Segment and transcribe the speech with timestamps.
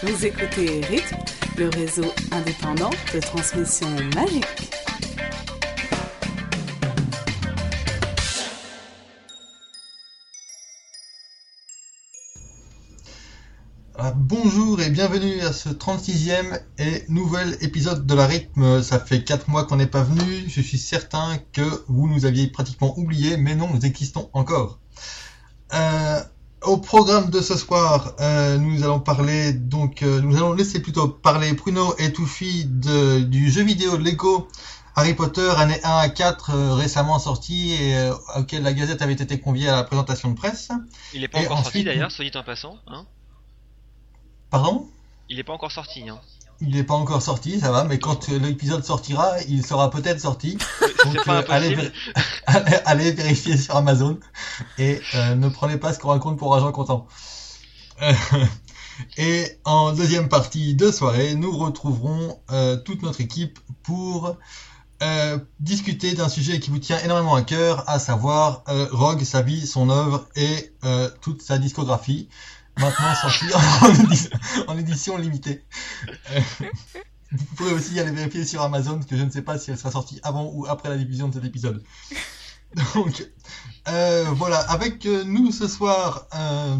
[0.00, 1.16] Vous écoutez Rythme,
[1.56, 4.70] le réseau indépendant de transmission magique.
[13.96, 18.80] Ah, bonjour et bienvenue à ce 36e et nouvel épisode de la rythme.
[18.84, 20.44] Ça fait 4 mois qu'on n'est pas venu.
[20.46, 24.78] Je suis certain que vous nous aviez pratiquement oublié, mais non, nous existons encore.
[25.74, 26.20] Euh,
[26.62, 31.08] au programme de ce soir, euh, nous allons parler donc, euh, nous allons laisser plutôt
[31.08, 34.48] parler Bruno et Toufi de, du jeu vidéo Lego
[34.96, 39.38] Harry Potter année 1 à 4 euh, récemment sorti et auquel la Gazette avait été
[39.38, 40.70] conviée à la présentation de presse.
[41.14, 42.76] Il est pas Et encore sorti d'ailleurs, soit dit en passant.
[42.88, 43.06] Hein
[44.50, 44.88] Pardon?
[45.28, 46.08] Il est pas encore sorti.
[46.08, 46.20] Hein.
[46.60, 50.58] Il n'est pas encore sorti, ça va, mais quand l'épisode sortira, il sera peut-être sorti.
[51.04, 51.92] Donc, euh, allez, impossible.
[52.46, 54.18] allez, allez vérifier sur Amazon
[54.76, 57.06] et euh, ne prenez pas ce qu'on raconte pour argent comptant.
[58.02, 58.12] Euh,
[59.18, 64.36] et en deuxième partie de soirée, nous retrouverons euh, toute notre équipe pour
[65.60, 69.90] discuter d'un sujet qui vous tient énormément à cœur, à savoir Rogue, sa vie, son
[69.90, 70.72] œuvre et
[71.20, 72.28] toute sa discographie.
[72.78, 74.30] Maintenant sortie en, édi-
[74.68, 75.64] en édition limitée.
[76.30, 76.40] Euh,
[77.32, 79.78] vous pourrez aussi aller vérifier sur Amazon, parce que je ne sais pas si elle
[79.78, 81.82] sera sortie avant ou après la diffusion de cet épisode.
[82.94, 83.26] Donc,
[83.88, 86.76] euh, voilà, avec euh, nous ce soir, euh,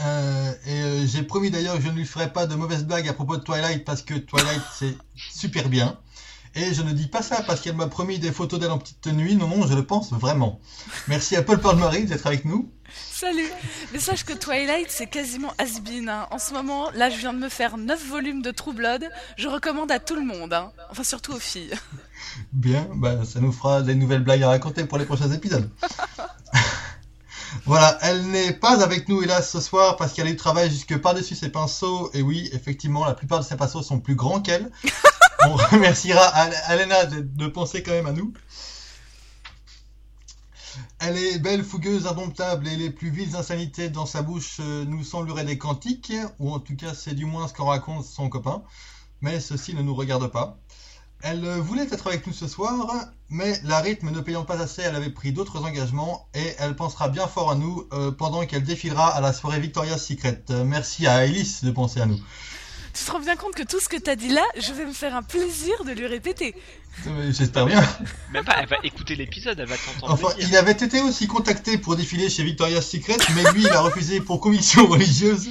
[0.00, 3.12] euh, et j'ai promis d'ailleurs que je ne lui ferai pas de mauvaises blagues à
[3.12, 5.98] propos de Twilight, parce que Twilight c'est super bien.
[6.56, 9.00] Et je ne dis pas ça parce qu'elle m'a promis des photos d'elle en petite
[9.00, 10.60] tenue, non, non, je le pense vraiment.
[11.06, 12.72] Merci à Paul Paul-Marie d'être avec nous.
[12.92, 13.48] Salut
[13.92, 16.08] Mais sache que Twilight, c'est quasiment has-been.
[16.08, 16.26] hein.
[16.32, 19.08] En ce moment, là, je viens de me faire 9 volumes de True Blood.
[19.36, 20.52] Je recommande à tout le monde.
[20.52, 20.72] hein.
[20.90, 21.72] Enfin, surtout aux filles.
[22.52, 25.70] Bien, bah, ça nous fera des nouvelles blagues à raconter pour les prochains épisodes.
[27.66, 30.96] voilà, elle n'est pas avec nous hélas ce soir parce qu'elle a eu travail jusque
[30.98, 32.10] par-dessus ses pinceaux.
[32.14, 34.70] Et oui, effectivement, la plupart de ses pinceaux sont plus grands qu'elle.
[35.46, 38.32] On remerciera Al- Alena de, de penser quand même à nous.
[40.98, 45.02] Elle est belle, fougueuse, indomptable et les plus viles insanités dans sa bouche euh, nous
[45.02, 48.62] sembleraient des cantiques, ou en tout cas c'est du moins ce qu'en raconte son copain,
[49.20, 50.58] mais ceci ne nous regarde pas.
[51.22, 54.82] Elle euh, voulait être avec nous ce soir, mais la rythme ne payant pas assez,
[54.82, 58.64] elle avait pris d'autres engagements et elle pensera bien fort à nous euh, pendant qu'elle
[58.64, 60.42] défilera à la soirée Victoria's Secret.
[60.50, 62.18] Euh, merci à Alice de penser à nous.
[62.92, 64.92] Tu te rends bien compte que tout ce que t'as dit là, je vais me
[64.92, 66.54] faire un plaisir de lui répéter.
[67.30, 67.82] J'espère bien.
[68.32, 71.78] Même pas, elle va écouter l'épisode, elle va t'entendre Enfin, il avait été aussi contacté
[71.78, 75.50] pour défiler chez Victoria's Secret, mais lui, il a refusé pour conviction religieuse.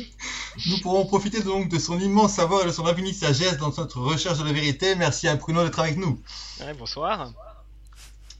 [0.67, 3.99] Nous pourrons profiter donc de son immense savoir et de son infinie sagesse dans notre
[4.01, 4.95] recherche de la vérité.
[4.95, 6.21] Merci à Bruno d'être avec nous.
[6.59, 7.31] Ouais, bonsoir.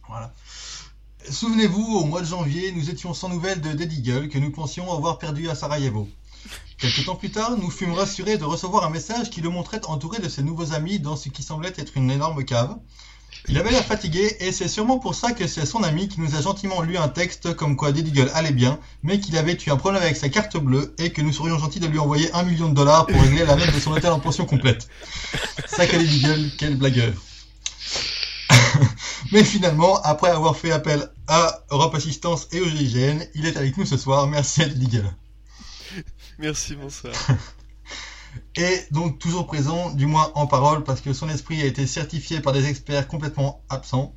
[0.08, 0.34] Voilà.
[1.30, 4.92] Souvenez-vous, au mois de janvier, nous étions sans nouvelles de Dead Eagle que nous pensions
[4.92, 6.10] avoir perdu à Sarajevo.
[6.77, 10.19] Quelques temps plus tard, nous fûmes rassurés de recevoir un message qui le montrait entouré
[10.19, 12.77] de ses nouveaux amis dans ce qui semblait être une énorme cave.
[13.47, 16.35] Il avait l'air fatigué et c'est sûrement pour ça que c'est son ami qui nous
[16.35, 19.77] a gentiment lu un texte comme quoi Eagle allait bien, mais qu'il avait eu un
[19.77, 22.69] problème avec sa carte bleue et que nous serions gentils de lui envoyer un million
[22.69, 24.88] de dollars pour régler la note de son hôtel en pension complète.
[25.67, 27.13] Sacré Dead Eagle, quel blagueur.
[29.31, 33.77] Mais finalement, après avoir fait appel à Europe Assistance et au GIGN, il est avec
[33.77, 34.27] nous ce soir.
[34.27, 34.67] Merci à.
[36.39, 37.13] Merci, bonsoir.
[38.55, 42.39] Et donc toujours présent, du moins en parole, parce que son esprit a été certifié
[42.39, 44.16] par des experts complètement absents,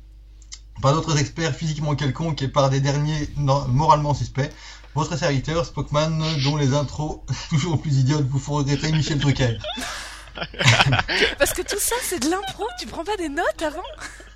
[0.81, 4.49] par d'autres experts physiquement quelconques et par des derniers moralement suspects.
[4.95, 9.57] Votre serviteur, Spockman, dont les intros toujours plus idiotes vous font regretter Michel Drucker.
[11.37, 12.65] Parce que tout ça, c'est de l'impro.
[12.79, 13.83] Tu prends pas des notes avant?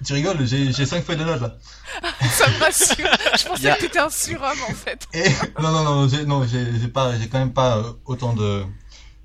[0.05, 1.55] Tu rigoles, j'ai 5 feuilles de notes là.
[2.29, 3.07] Ça me rassure.
[3.39, 5.07] Je pensais Y a- que t'étais un surhomme, en fait.
[5.13, 5.29] Et
[5.61, 8.63] non, non, non, j'ai, non, j'ai, quand même pas euh, autant de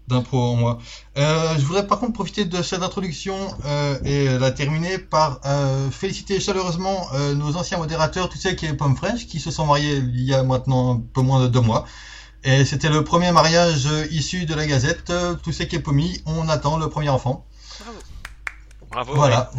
[0.09, 0.79] d'impro en moi.
[1.17, 5.91] Euh, je voudrais par contre profiter de cette introduction euh, et la terminer par euh,
[5.91, 9.65] féliciter chaleureusement euh, nos anciens modérateurs, tous ceux qui est Pomme Fraîche, qui se sont
[9.67, 11.85] mariés il y a maintenant un peu moins de deux mois.
[12.45, 15.13] Et c'était le premier mariage issu de la Gazette.
[15.43, 17.47] Tous ces qui est Pommy, on attend le premier enfant.
[17.81, 17.99] Bravo.
[18.91, 19.15] Bravo.
[19.15, 19.51] voilà.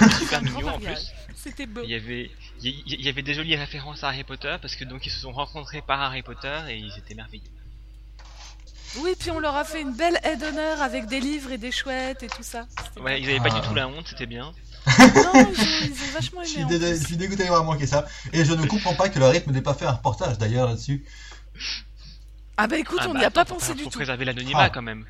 [0.00, 0.08] ouais.
[0.18, 1.12] Super mignon en plus.
[1.36, 1.82] C'était beau.
[1.84, 2.30] Il y avait,
[2.62, 5.32] il y, avait des jolies références à Harry Potter parce que donc ils se sont
[5.32, 7.42] rencontrés par Harry Potter et ils étaient merveilleux.
[9.00, 11.72] Oui, puis on leur a fait une belle aide d'honneur avec des livres et des
[11.72, 12.66] chouettes et tout ça.
[13.00, 13.60] Ouais, ils avaient pas Ah.
[13.60, 14.52] du tout la honte, c'était bien.
[14.86, 15.06] bien.
[15.08, 16.66] Non, ils ont, ils ont vachement Je aimé.
[16.70, 17.00] suis, dé- plus.
[17.02, 18.06] je suis dégoûté d'avoir manqué ça.
[18.32, 21.04] Et je ne comprends pas que le rythme n'ait pas fait un reportage d'ailleurs là-dessus.
[22.56, 23.90] Ah bah écoute, Ah on bah, n'y a pas pensé faut du tout.
[23.90, 24.70] préserver l'anonymat Ah.
[24.70, 25.04] quand même.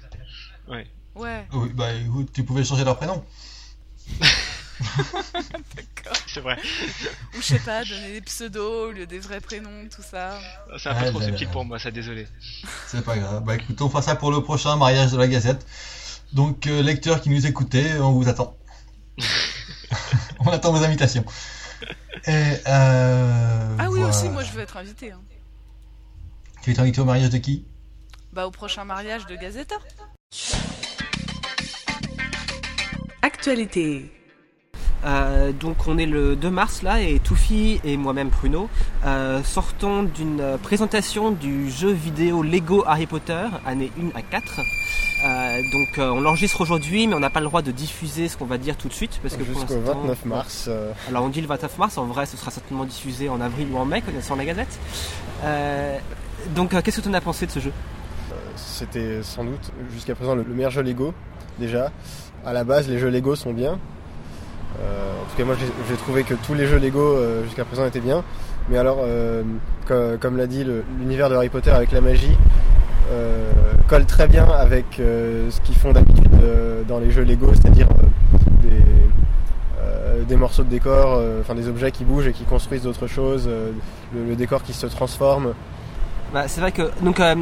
[0.69, 0.87] Ouais.
[1.15, 1.47] Ouais.
[1.53, 3.25] Oui, bah écoute, tu pouvais changer leur prénom.
[5.77, 6.17] D'accord.
[6.27, 6.57] C'est vrai.
[7.35, 10.39] Ou je sais pas, donner des pseudos au lieu des vrais prénoms, tout ça.
[10.79, 11.53] C'est un peu trop là, subtil là.
[11.53, 12.27] pour moi, ça, désolé.
[12.89, 13.45] C'est pas grave.
[13.45, 15.67] Bah écoute, on fera ça pour le prochain mariage de la Gazette.
[16.33, 18.57] Donc, euh, lecteurs qui nous écoutez, on vous attend.
[20.41, 21.25] on attend vos invitations.
[22.27, 22.31] Et,
[22.67, 24.09] euh, Ah oui, voilà.
[24.09, 25.13] aussi, moi je veux être invité.
[25.13, 25.21] hein.
[26.65, 27.65] Tu es invité au mariage de qui
[28.33, 29.75] Bah, au prochain mariage de Gazeta.
[33.21, 34.11] Actualité.
[35.05, 38.71] Euh, donc on est le 2 mars là et Toufi et moi-même Pruno
[39.05, 44.61] euh, sortons d'une présentation du jeu vidéo Lego Harry Potter année 1 à 4.
[45.27, 48.39] Euh, donc euh, on l'enregistre aujourd'hui mais on n'a pas le droit de diffuser ce
[48.39, 50.65] qu'on va dire tout de suite parce que pour Jusqu'au l'instant- 29 mars.
[50.69, 53.69] euh, Alors on dit le 29 mars, en vrai ce sera certainement diffusé en avril
[53.73, 54.79] ou en mai connaissant la gazette.
[56.55, 57.73] Donc euh, qu'est-ce que tu en as pensé de ce jeu
[58.57, 61.15] C'était sans doute jusqu'à présent le, le meilleur jeu Lego,
[61.59, 61.91] déjà.
[62.45, 63.79] À la base, les jeux Lego sont bien.
[64.81, 65.55] Euh, en tout cas, moi
[65.89, 68.23] j'ai trouvé que tous les jeux Lego euh, jusqu'à présent étaient bien.
[68.69, 68.99] Mais alors,
[69.87, 70.65] co- comme, l'a dit,
[70.99, 72.37] l'univers de Harry Potter avec la magie
[73.89, 76.31] colle très bien avec ce qu'ils font d'habitude
[76.89, 77.89] dans les jeux Lego, c'est-à-dire
[80.27, 83.49] des, morceaux de décor, enfin des objets qui bougent et qui construisent d'autres choses,
[84.15, 85.53] le décor qui se transforme.
[86.35, 87.37] Bah, c'est vrai que donc euh,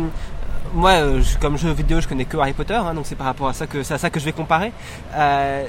[0.74, 3.48] moi euh, comme jeu vidéo je connais que Harry Potter hein, donc c'est par rapport
[3.48, 4.70] à ça que c'est à ça que je vais comparer.
[5.14, 5.64] Euh,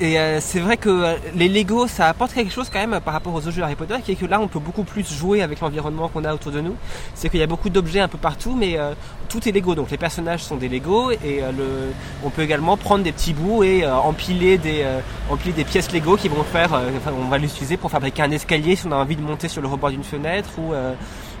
[0.00, 3.12] et euh, c'est vrai que euh, les Lego ça apporte quelque chose quand même par
[3.12, 5.42] rapport aux autres jeux Harry Potter qui est que là on peut beaucoup plus jouer
[5.42, 6.74] avec l'environnement qu'on a autour de nous.
[7.14, 8.94] C'est qu'il y a beaucoup d'objets un peu partout mais euh,
[9.28, 9.74] tout est Lego.
[9.74, 11.92] Donc les personnages sont des Lego et euh, le,
[12.24, 15.92] on peut également prendre des petits bouts et euh, empiler des euh, empiler des pièces
[15.92, 18.92] Lego qui vont faire euh, enfin, on va l'utiliser pour fabriquer un escalier si on
[18.92, 20.94] a envie de monter sur le rebord d'une fenêtre ou euh,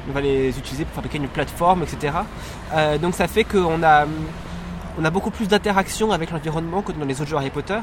[0.08, 2.14] on va les utiliser pour fabriquer une plateforme, etc.
[2.72, 4.06] Euh, donc ça fait qu'on a,
[4.98, 7.78] on a beaucoup plus d'interaction avec l'environnement que dans les autres jeux Harry Potter.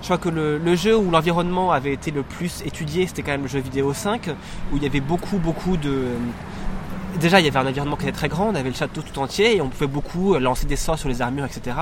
[0.00, 3.32] Je crois que le, le jeu où l'environnement avait été le plus étudié, c'était quand
[3.32, 4.30] même le jeu vidéo 5,
[4.72, 6.06] où il y avait beaucoup, beaucoup de...
[7.20, 9.18] Déjà, il y avait un environnement qui était très grand, on avait le château tout
[9.20, 11.76] entier et on pouvait beaucoup lancer des sorts sur les armures, etc.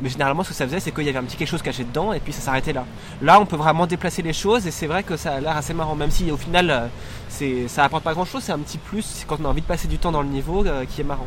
[0.00, 1.84] Mais généralement, ce que ça faisait, c'est qu'il y avait un petit quelque chose caché
[1.84, 2.84] dedans et puis ça s'arrêtait là.
[3.20, 5.74] Là, on peut vraiment déplacer les choses et c'est vrai que ça a l'air assez
[5.74, 9.24] marrant, même si au final, euh, ça apporte pas grand chose, c'est un petit plus
[9.26, 11.26] quand on a envie de passer du temps dans le niveau euh, qui est marrant.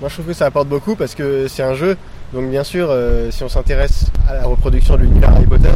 [0.00, 1.96] Moi je trouve que ça apporte beaucoup parce que c'est un jeu,
[2.32, 5.70] donc bien sûr euh, si on s'intéresse à la reproduction de l'univers Harry Potter,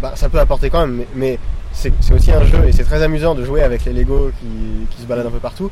[0.00, 1.38] bah, ça peut apporter quand même, mais,
[1.74, 5.02] c'est aussi un jeu et c'est très amusant de jouer avec les Lego qui, qui
[5.02, 5.70] se baladent un peu partout.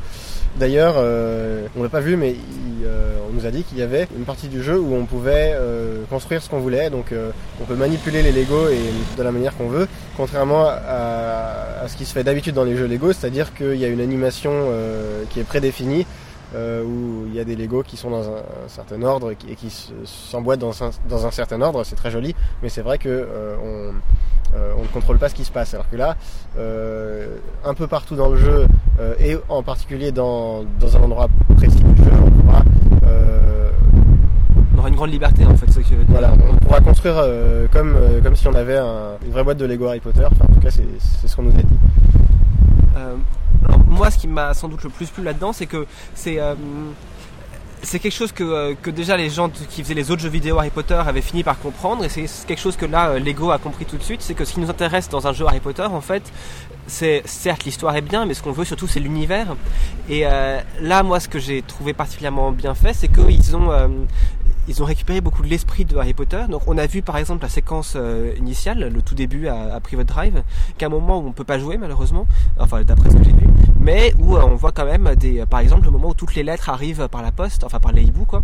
[0.57, 2.35] D'ailleurs, euh, on l'a pas vu, mais
[2.83, 5.53] euh, on nous a dit qu'il y avait une partie du jeu où on pouvait
[5.55, 7.31] euh, construire ce qu'on voulait, donc euh,
[7.61, 8.67] on peut manipuler les Lego
[9.17, 9.87] de la manière qu'on veut,
[10.17, 13.87] contrairement à, ce qui se fait d'habitude dans les jeux Lego, c'est-à-dire qu'il y a
[13.87, 14.67] une animation
[15.29, 16.05] qui est prédéfinie
[16.53, 19.93] euh, où il y a des Lego qui sont dans un, certain ordre et qui,
[20.05, 21.83] s'emboîtent dans un, certain ordre.
[21.85, 23.27] C'est très joli, mais c'est vrai que
[23.63, 23.93] on,
[24.55, 25.73] euh, on ne contrôle pas ce qui se passe.
[25.73, 26.15] Alors que là,
[26.57, 28.67] euh, un peu partout dans le jeu
[28.99, 31.27] euh, et en particulier dans, dans un endroit
[31.57, 32.63] précis du jeu, on pourra,
[34.73, 36.05] On aura une grande liberté en fait, ce que je veux dire.
[36.09, 37.23] voilà, on pourra construire
[37.71, 40.25] comme, comme si on avait un- une vraie boîte de Lego Harry Potter.
[40.25, 41.77] Enfin, en tout cas, c'est ce qu'on nous a dit.
[42.95, 46.39] Alors, moi, ce qui m'a sans doute le plus plu là-dedans, c'est que c'est
[47.83, 50.69] c'est quelque chose que, euh, déjà les gens qui faisaient les autres jeux vidéo Harry
[50.69, 53.85] Potter avaient fini par comprendre, et c'est quelque chose que là euh, Lego a compris
[53.85, 56.01] tout de suite, c'est que ce qui nous intéresse dans un jeu Harry Potter, en
[56.01, 56.23] fait,
[56.87, 59.55] c'est certes l'histoire est bien, mais ce qu'on veut surtout c'est l'univers.
[60.09, 63.71] Et euh, là, moi, ce que j'ai trouvé particulièrement bien fait, c'est qu'ils ont
[64.67, 66.43] ils ont récupéré beaucoup de l'esprit de Harry Potter.
[66.47, 67.97] Donc on a vu par exemple la séquence
[68.37, 70.43] initiale, le tout début à, à Private Drive,
[70.77, 72.27] qu'à un moment où on peut pas jouer malheureusement,
[72.59, 73.47] enfin d'après ce que j'ai vu,
[73.81, 76.43] mais où euh, on voit quand même des, par exemple le moment où toutes les
[76.43, 78.43] lettres arrivent par la poste, enfin par les hiboux quoi.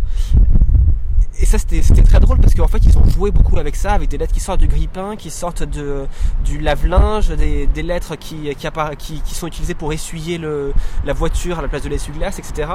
[1.40, 4.08] Et ça c'était très drôle parce qu'en fait ils ont joué beaucoup avec ça, avec
[4.08, 6.06] des lettres qui sortent du grille-pain, qui sortent de,
[6.44, 8.68] du lave-linge, des, des lettres qui, qui,
[8.98, 10.72] qui, qui sont utilisées pour essuyer le,
[11.04, 12.72] la voiture à la place de l'essuie-glace, etc.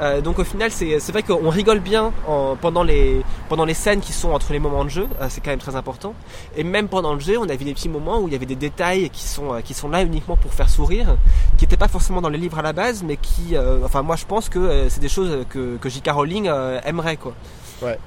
[0.00, 3.74] Euh, donc au final c'est c'est vrai qu'on rigole bien en, pendant, les, pendant les
[3.74, 6.14] scènes qui sont entre les moments de jeu, euh, c'est quand même très important.
[6.56, 8.46] Et même pendant le jeu on a vu des petits moments où il y avait
[8.46, 11.16] des détails qui sont, euh, qui sont là uniquement pour faire sourire,
[11.56, 14.16] qui n'étaient pas forcément dans les livres à la base, mais qui, euh, enfin moi
[14.16, 16.10] je pense que euh, c'est des choses que, que J.K.
[16.10, 17.34] Rowling euh, aimerait quoi.
[17.82, 17.98] Ouais.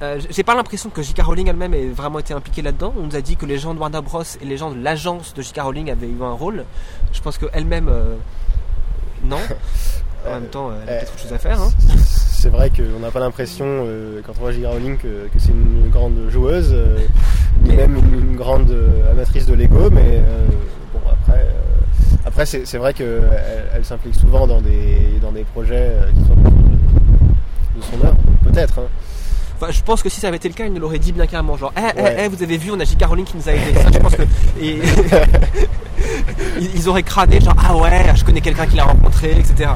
[0.00, 1.22] Euh, j'ai pas l'impression que J.K.
[1.22, 2.94] Rowling elle-même ait vraiment été impliquée là-dedans.
[2.96, 5.34] On nous a dit que les gens de Warner Bros et les gens de l'agence
[5.34, 5.60] de J.K.
[5.60, 6.64] Rowling avaient eu un rôle.
[7.12, 8.14] Je pense qu'elle-même, euh,
[9.24, 9.38] non.
[10.26, 11.60] En même temps, elle a Euh, peut-être autre chose à faire.
[11.62, 11.70] Hein.
[11.96, 14.66] C'est vrai qu'on n'a pas l'impression, euh, quand on voit J.K.
[14.66, 16.98] Rowling, que, que c'est une grande joueuse, euh,
[17.62, 20.46] ni même une, une grande euh, amatrice de Lego, mais euh,
[20.92, 23.22] bon, après, euh, après c'est vrai qu'elle
[23.74, 28.80] elle, s'implique souvent dans des, dans des projets euh, qui sont de son œuvre, peut-être.
[28.80, 28.88] hein.
[29.60, 31.26] Enfin, je pense que si ça avait été le cas, il nous l'aurait dit bien
[31.26, 32.94] carrément, genre, eh, eh, eh, vous avez vu, on a J.
[32.96, 33.74] Caroline qui nous a aidé.
[33.74, 34.22] Ça, je pense que
[34.60, 34.78] et-
[36.60, 39.70] ils auraient crâné, genre, ah ouais, je connais quelqu'un qui l'a rencontré, etc.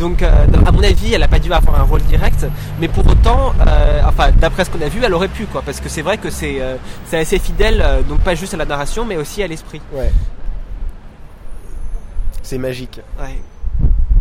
[0.00, 2.46] Donc, euh, à mon avis, elle a pas dû avoir un rôle direct,
[2.80, 5.78] mais pour autant, euh, enfin, d'après ce qu'on a vu, elle aurait pu, quoi, parce
[5.80, 6.76] que c'est vrai que c'est euh,
[7.12, 9.80] assez fidèle, donc pas juste à la narration, mais aussi à l'esprit.
[9.92, 10.10] Ouais.
[12.42, 13.00] C'est magique.
[13.20, 13.38] Ouais.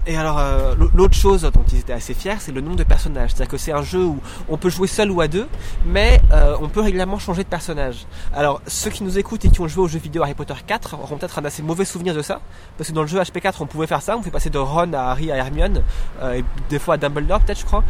[0.09, 2.85] Et alors, euh, l'au- l'autre chose dont ils étaient assez fiers, c'est le nombre de
[2.85, 3.31] personnages.
[3.31, 5.47] C'est-à-dire que c'est un jeu où on peut jouer seul ou à deux,
[5.85, 8.05] mais euh, on peut régulièrement changer de personnage.
[8.33, 10.93] Alors, ceux qui nous écoutent et qui ont joué au jeu vidéo Harry Potter 4
[10.93, 12.39] auront peut-être un assez mauvais souvenir de ça,
[12.77, 14.93] parce que dans le jeu HP4, on pouvait faire ça, on pouvait passer de Ron
[14.93, 15.81] à Harry à Hermione,
[16.21, 17.83] euh, et des fois à Dumbledore peut-être, je crois,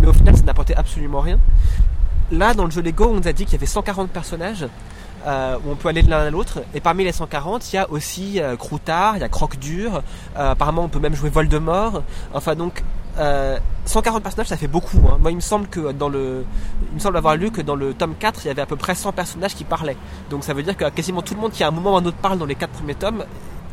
[0.00, 1.38] mais au final, ça n'apportait absolument rien.
[2.30, 4.66] Là, dans le jeu Lego, on nous a dit qu'il y avait 140 personnages.
[5.26, 7.78] Euh, où on peut aller de l'un à l'autre et parmi les 140 il y
[7.78, 10.02] a aussi euh, Croutard, il y a Croque-Dur
[10.36, 12.02] euh, apparemment on peut même jouer Voldemort
[12.34, 12.82] enfin donc
[13.18, 15.18] euh, 140 personnages ça fait beaucoup hein.
[15.20, 16.44] moi il me semble que dans le
[16.90, 18.76] il me semble avoir lu que dans le tome 4 il y avait à peu
[18.76, 19.96] près 100 personnages qui parlaient
[20.30, 22.00] donc ça veut dire que quasiment tout le monde qui à un moment ou à
[22.00, 23.24] un autre parle dans les 4 premiers tomes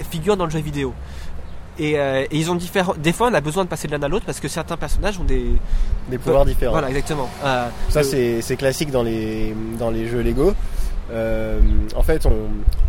[0.10, 0.94] figure dans le jeu vidéo
[1.78, 4.02] et, euh, et ils ont différents des fois on a besoin de passer de l'un
[4.02, 5.46] à l'autre parce que certains personnages ont des
[6.10, 6.72] Des pouvoirs différents.
[6.72, 10.54] voilà exactement Euh, Ça, le- c'est classique dans les, dans les jeux Lego.
[11.12, 11.60] Euh,
[11.96, 12.34] en fait, on,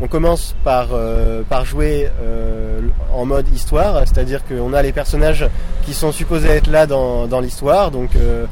[0.00, 2.80] on commence par, euh, par jouer euh,
[3.12, 5.46] en mode histoire, c'est-à-dire qu'on a les personnages
[5.84, 7.90] qui sont supposés être là dans, dans l'histoire.
[7.90, 8.46] Donc, euh,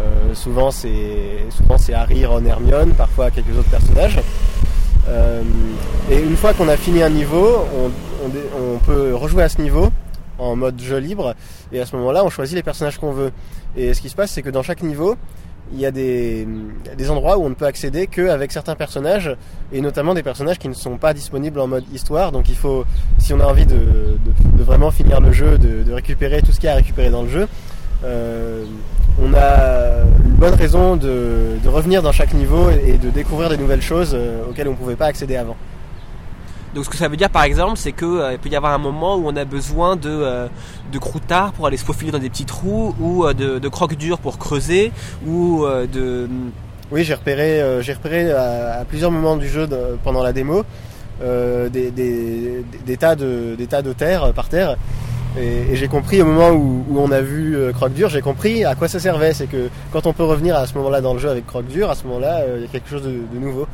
[0.00, 4.18] euh, souvent, c'est souvent c'est Harry, Ron, Hermione, parfois quelques autres personnages.
[5.08, 5.42] Euh,
[6.10, 7.90] et une fois qu'on a fini un niveau, on,
[8.26, 9.90] on on peut rejouer à ce niveau
[10.38, 11.34] en mode jeu libre.
[11.72, 13.30] Et à ce moment-là, on choisit les personnages qu'on veut.
[13.76, 15.14] Et ce qui se passe, c'est que dans chaque niveau,
[15.72, 16.46] il y a des,
[16.96, 19.34] des endroits où on ne peut accéder qu'avec certains personnages,
[19.72, 22.32] et notamment des personnages qui ne sont pas disponibles en mode histoire.
[22.32, 22.84] Donc il faut,
[23.18, 26.66] si on a envie de, de- vraiment finir le jeu, de, récupérer tout ce qu'il
[26.66, 27.48] y a à récupérer dans le jeu,
[28.04, 28.64] euh,
[29.22, 33.56] on a une bonne raison de, revenir dans chaque niveau et, et de découvrir des
[33.56, 35.56] nouvelles choses euh, auxquelles on ne pouvait pas accéder avant.
[36.74, 38.78] Donc ce que ça veut dire par exemple, c'est que euh, peut y avoir un
[38.78, 40.48] moment où on a besoin de euh,
[40.92, 44.18] de croutard pour aller se faufiler dans des petits trous, ou euh, de, de croque-dur
[44.18, 44.92] pour creuser,
[45.26, 46.28] ou de
[46.90, 49.68] Oui, j'ai repéré, j'ai repéré à, plusieurs moments du jeu
[50.02, 50.64] pendant la démo
[51.20, 54.76] des, des, tas de, des tas de terre par terre.
[55.38, 58.86] Et, j'ai compris au moment où, on a vu euh, Croque-Dur, j'ai compris à quoi
[58.86, 59.32] ça servait.
[59.32, 61.94] C'est que quand on peut revenir à ce moment-là dans le jeu avec Croque-Dur, à
[61.94, 63.66] ce moment-là, il y a quelque chose de nouveau.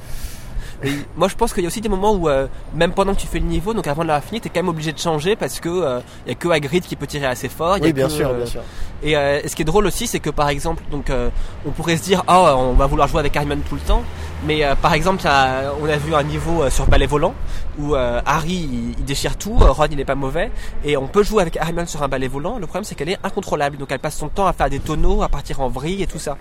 [0.82, 3.20] Et moi je pense qu'il y a aussi des moments où euh, même pendant que
[3.20, 5.36] tu fais le niveau, donc avant de l'avoir fini, t'es quand même obligé de changer
[5.36, 7.76] parce que euh, il y a que Hagrid qui peut tirer assez fort.
[7.78, 8.62] y a Oui, bien que, sûr, euh, bien sûr.
[9.02, 11.28] Et euh, ce qui est drôle aussi, c'est que par exemple, donc euh,
[11.66, 14.02] on pourrait se dire, ah, on va vouloir jouer avec Hermione tout le temps,
[14.46, 17.34] mais euh, par exemple, on a vu un niveau euh, sur balai volant
[17.78, 20.50] où euh, Harry il, il déchire tout, euh, Ron il est pas mauvais,
[20.84, 22.58] et on peut jouer avec Hermione sur un balai volant.
[22.58, 25.22] Le problème c'est qu'elle est incontrôlable, donc elle passe son temps à faire des tonneaux,
[25.22, 26.36] à partir en vrille et tout ça.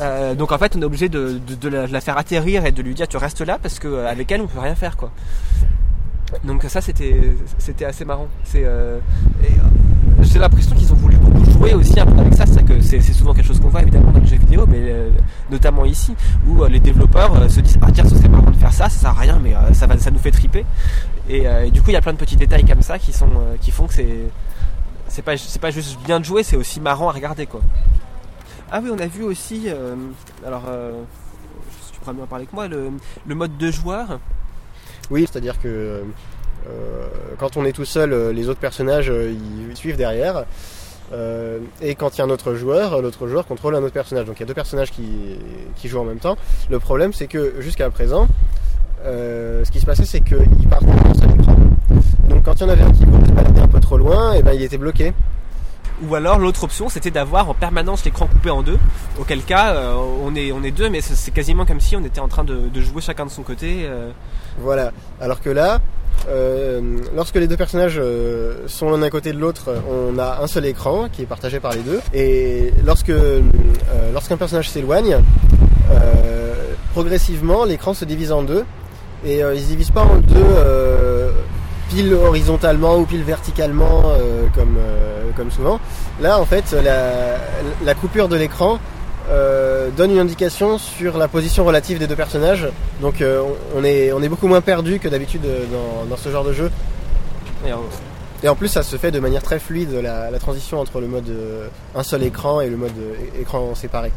[0.00, 2.66] Euh, donc en fait, on est obligé de, de- de la, de la faire atterrir
[2.66, 4.74] et de lui dire tu restes là parce que euh, avec elle on peut rien
[4.74, 5.10] faire quoi.
[6.44, 8.26] Donc ça c'était c'était assez marrant.
[8.44, 8.64] C'est
[10.22, 12.04] j'ai l'impression qu'ils ont voulu beaucoup jouer aussi ça.
[12.86, 15.10] C'est souvent quelque chose qu'on voit évidemment dans les jeux vidéo, mais euh,
[15.50, 16.14] notamment ici
[16.46, 18.88] où euh, les développeurs euh, se disent ah tiens ce serait marrant de faire ça,
[18.88, 20.64] ça sert à rien mais ça va ça nous fait triper.
[21.28, 23.28] Et, du coup il y a plein de petits détails comme ça qui sont
[23.60, 24.30] qui font que c'est
[25.08, 27.60] c'est pas pas juste bien de jouer, c'est aussi marrant à regarder quoi.
[28.70, 29.68] Ah oui on a vu aussi
[30.46, 31.02] alors euh,
[31.92, 32.92] tu pourras mieux en parler que moi le,
[33.26, 34.20] le mode de joueur.
[35.10, 36.04] Oui, c'est-à-dire que
[37.38, 40.44] quand on est tout seul, les autres personnages ils suivent derrière.
[41.12, 44.26] Euh, et quand il y a un autre joueur, l'autre joueur contrôle un autre personnage.
[44.26, 46.36] Donc il y a deux personnages qui, jouent en même temps.
[46.70, 48.26] Le problème, c'est que jusqu'à présent,
[49.04, 50.86] euh, ce qui se passait, c'est qu'ils partaient
[51.18, 51.56] seul écran.
[52.28, 54.42] Donc quand il y en avait un qui voulait se un peu trop loin, et
[54.42, 55.12] ben il était bloqué.
[56.04, 58.78] Ou alors l'autre option c'était d'avoir en permanence l'écran coupé en deux,
[59.18, 62.20] auquel cas euh, on, est, on est deux mais c'est quasiment comme si on était
[62.20, 63.82] en train de, jouer chacun de son côté.
[63.84, 64.10] euh.
[64.58, 64.92] Voilà.
[65.20, 65.80] Alors que là,
[66.28, 68.00] euh, lorsque les deux personnages
[68.66, 71.72] sont l'un à côté de l'autre, on a un seul écran qui est partagé par
[71.72, 72.00] les deux.
[72.12, 73.12] Et lorsque
[74.12, 75.18] lorsqu'un personnage s'éloigne,
[76.92, 78.64] progressivement l'écran se divise en deux.
[79.24, 80.44] Et il se divise pas en deux
[81.88, 85.78] pile horizontalement ou pile verticalement euh, comme euh, comme souvent.
[86.20, 87.36] Là, en fait, la,
[87.84, 88.78] la coupure de l'écran
[89.30, 92.68] euh, donne une indication sur la position relative des deux personnages.
[93.00, 93.22] Donc
[93.76, 96.70] on, est, on est beaucoup moins perdu que d'habitude dans, dans ce genre de jeu.
[97.66, 97.70] Et,
[98.44, 101.06] Et en plus ça se fait de manière très fluide, la, la transition entre le
[101.06, 101.32] mode
[101.94, 102.92] un seul écran et le mode
[103.40, 104.12] écran séparé.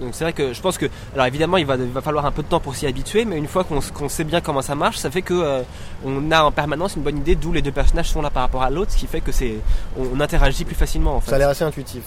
[0.00, 2.30] Donc c'est vrai que je pense que alors évidemment il va, il va falloir un
[2.30, 4.96] peu de temps pour s'y habituer, mais une fois qu'on sait bien comment ça marche,
[4.98, 5.62] ça fait que euh,
[6.04, 8.62] on a en permanence une bonne idée d'où les deux personnages sont là par rapport
[8.62, 9.54] à l'autre, ce qui fait que c'est
[9.98, 11.30] on, on interagit plus facilement en fait.
[11.30, 12.02] Ça a l'air assez intuitif.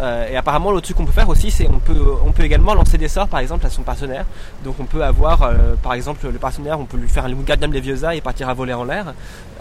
[0.00, 2.72] Euh, et apparemment, l'autre truc qu'on peut faire aussi, c'est on peut, on peut également
[2.72, 4.24] lancer des sorts, par exemple, à son partenaire.
[4.64, 7.68] Donc on peut avoir, euh, par exemple, le partenaire, on peut lui faire un gardien
[7.68, 9.12] de Leviosa et partir à voler en l'air.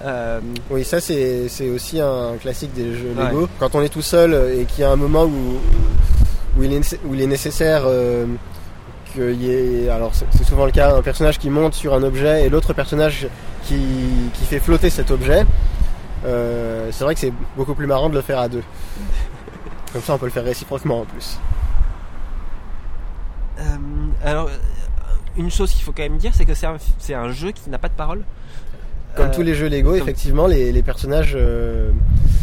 [0.06, 3.26] Euh, Oui, ça c'est aussi un classique des jeux Ouais.
[3.26, 3.50] Lego.
[3.60, 5.60] Quand on est tout seul et qu'il y a un moment où,
[6.58, 8.26] où, il, est, nécess- où il est nécessaire euh,
[9.14, 12.46] qu'il y ait, alors c'est souvent le cas, un personnage qui monte sur un objet
[12.46, 13.28] et l'autre personnage
[13.64, 13.80] qui,
[14.34, 15.46] qui fait flotter cet objet,
[16.26, 18.64] euh, c'est vrai que c'est beaucoup plus marrant de le faire à deux.
[19.94, 21.40] Comme ça on peut le faire réciproquement en plus.
[23.60, 23.64] euh,
[24.24, 24.50] alors,
[25.38, 27.88] une chose qu'il faut quand même dire, c'est que c'est un, jeu qui n'a pas
[27.90, 28.24] de parole.
[29.16, 31.38] Comme tous les jeux Lego, effectivement, les, les personnages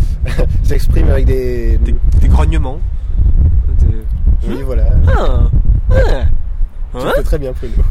[0.65, 1.79] s'expriment avec des...
[1.79, 2.79] des, des grognements.
[4.47, 4.85] Oui, voilà.
[5.07, 5.51] Ah,
[5.91, 6.25] ah,
[6.93, 7.75] Tu hein très bien, Pruno.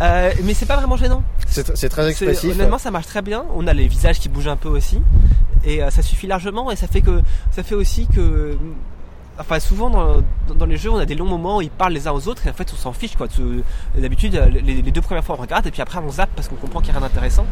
[0.00, 1.22] Euh, mais c'est pas vraiment gênant.
[1.46, 2.54] C'est très expressif.
[2.54, 3.44] Honnêtement, ça marche très bien.
[3.54, 5.00] On a les visages qui bougent un peu aussi,
[5.64, 6.70] et euh, ça suffit largement.
[6.70, 8.56] Et ça fait que ça fait aussi que,
[9.42, 10.16] enfin, souvent dans,
[10.48, 12.26] dans- dans les jeux, on a des longs moments où ils parlent les uns aux
[12.28, 13.28] autres, et en fait, on s'en fiche quoi.
[13.28, 13.62] Tu-
[14.00, 16.48] D'habitude, euh, les, les deux premières fois, on regarde, et puis après, on zappe parce
[16.48, 17.44] qu'on comprend qu'il n'y a rien d'intéressant.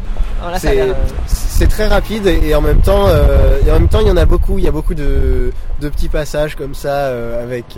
[0.58, 0.94] C'est- euh,
[1.26, 4.16] C'est très rapide et en même temps, euh, et en même temps, il y en
[4.16, 4.56] a beaucoup.
[4.58, 7.76] Il y a beaucoup de, de petits passages comme ça euh, avec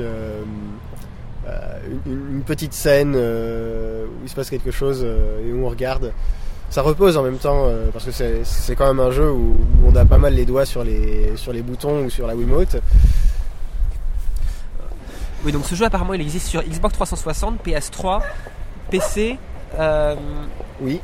[2.06, 6.12] une, une petite scène où il se passe quelque chose et où on regarde.
[6.70, 9.56] Ça repose en même temps euh, parce que c'est c'est quand même un jeu où,
[9.58, 12.34] où on a pas mal les doigts sur les sur les boutons ou sur la
[12.34, 12.76] Wiimote.
[15.44, 18.20] Oui, donc ce jeu apparemment il existe sur Xbox 360, PS3,
[18.90, 19.38] PC.
[19.78, 20.14] euh,
[20.80, 21.00] Oui.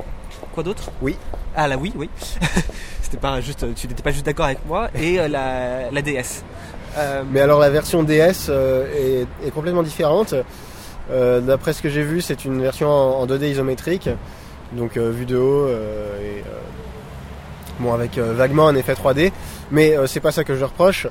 [0.53, 0.91] Quoi d'autre?
[1.01, 1.17] Oui.
[1.55, 2.09] Ah la oui, oui.
[3.01, 4.89] C'était pas juste, tu n'étais pas juste d'accord avec moi.
[4.95, 6.43] Et euh, la, la DS.
[6.97, 8.85] Euh, Mais alors la version DS euh,
[9.43, 10.33] est, est complètement différente.
[11.11, 14.09] D'après ce que j'ai vu, c'est une version en, en 2D isométrique,
[14.73, 16.43] donc vue de haut et
[17.79, 19.31] bon avec vaguement un effet 3D.
[19.71, 21.07] Mais c'est pas ça que je reproche.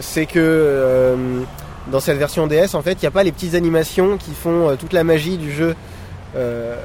[0.00, 1.44] C'est que
[1.90, 4.70] dans cette version DS, en fait, il n'y a pas les petites animations qui font
[4.70, 5.74] euh, toute la magie du jeu.
[6.36, 6.76] Euh,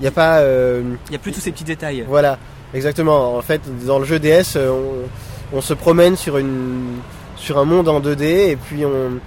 [0.00, 2.04] Il n'y a pas euh, Il n'y a plus tous ces petits détails.
[2.08, 2.38] voilà,
[2.74, 3.36] exactement.
[3.36, 6.98] En fait, dans le jeu DS, on, on se promène sur une
[7.36, 9.18] sur un monde en 2D et puis on,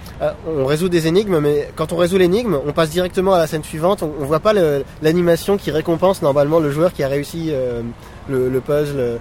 [0.48, 3.62] on résout des énigmes, mais quand on résout l'énigme, on passe directement à la scène
[3.62, 4.02] suivante.
[4.02, 4.54] On, on voit pas
[5.02, 7.82] l'animation qui récompense normalement le joueur qui a réussi euh,
[8.30, 9.18] le, le puzzle.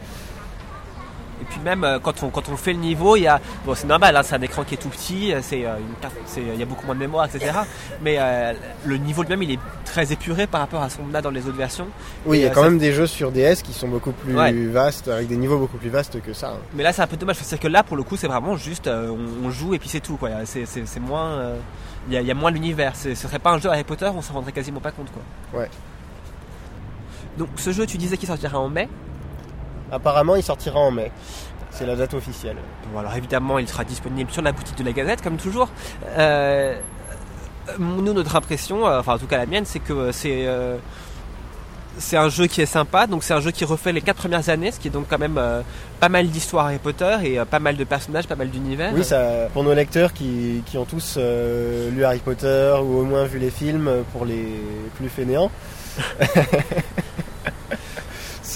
[1.45, 3.75] Et puis même euh, quand on quand on fait le niveau, il y a bon
[3.75, 5.75] c'est normal, hein, c'est un écran qui est tout petit, euh, c'est euh,
[6.25, 7.51] c'est il y a beaucoup moins de mémoire, etc.
[8.01, 8.53] Mais euh,
[8.83, 11.45] le niveau lui-même il est très épuré par rapport à ce qu'on a dans les
[11.47, 11.87] autres versions.
[12.25, 14.35] Oui, il y a quand ça- même des jeux sur DS qui sont beaucoup plus
[14.35, 14.51] Ouais.
[14.51, 16.49] vastes, avec des niveaux beaucoup plus vastes que ça.
[16.49, 16.57] hein.
[16.73, 18.87] Mais là c'est un peu dommage, c'est que là pour le coup c'est vraiment juste
[18.87, 19.09] euh,
[19.43, 20.29] on, on joue et puis c'est tout quoi.
[20.45, 21.57] C'est c'est c'est moins euh,
[22.07, 22.95] il y, a, il y a moins l'univers.
[22.95, 25.59] Ce serait pas un jeu Harry Potter, on s'en rendrait quasiment pas compte quoi.
[25.61, 25.69] Ouais.
[27.37, 28.87] Donc ce jeu tu disais qu'il sortira en mai.
[29.91, 31.11] Apparemment, il sortira en mai.
[31.71, 32.57] C'est la date officielle.
[32.93, 35.69] Bon, alors évidemment, il sera disponible sur la boutique de la Gazette, comme toujours.
[36.17, 36.75] Euh,
[37.79, 40.77] nous, notre impression, euh, enfin en tout cas la mienne, c'est que euh, c'est euh,
[41.97, 43.07] c'est un jeu qui est sympa.
[43.07, 45.17] Donc c'est un jeu qui refait les quatre premières années, ce qui est donc quand
[45.17, 45.61] même euh,
[45.99, 48.91] pas mal d'histoires Harry Potter et pas mal de personnages, pas mal d'univers.
[48.93, 53.25] Oui, ça, pour nos lecteurs qui, qui ont tous lu Harry Potter ou au moins
[53.25, 54.61] vu les films, pour les
[54.97, 55.49] plus fainéants,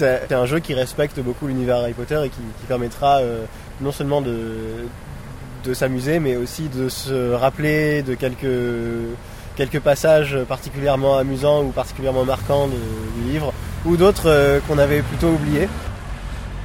[0.00, 3.44] c'est un jeu qui respecte beaucoup l'univers Harry Potter et qui, permettra euh,
[3.80, 11.68] non seulement de, s'amuser, mais aussi de se rappeler de quelques, passages particulièrement amusants ou
[11.68, 13.52] particulièrement marquants du livre,
[13.84, 15.68] ou d'autres euh, qu'on avait plutôt oubliés.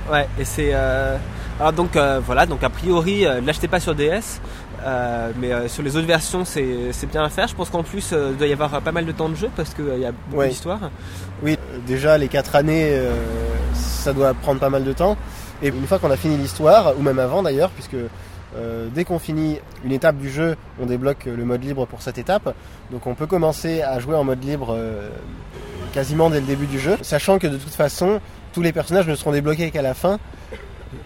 [0.10, 0.69] Ouais, et c'est.
[0.74, 1.17] euh,
[1.60, 4.39] Alors donc voilà, donc a priori, euh, l'achetez pas sur DS.
[4.84, 6.66] Euh, mais euh, sur les autres versions, c'est
[7.12, 7.48] bien à faire.
[7.48, 9.50] Je pense qu'en plus, euh, il doit y avoir pas mal de temps de jeu
[9.56, 10.50] parce qu'il y a beaucoup Ouais.
[10.50, 10.92] d'histoires.
[11.44, 13.00] Oui, déjà les quatre années,
[13.74, 15.18] ça doit prendre pas mal de temps.
[15.62, 17.96] Et une fois qu'on a fini l'histoire, ou même avant d'ailleurs, puisque
[18.94, 22.54] dès qu'on finit une étape du jeu, on débloque le mode libre pour cette étape.
[22.92, 24.78] Donc on peut commencer à jouer en mode libre
[25.94, 28.20] quasiment dès le début du jeu, sachant que de toute façon,
[28.54, 30.20] tous les personnages ne seront débloqués qu'à la fin.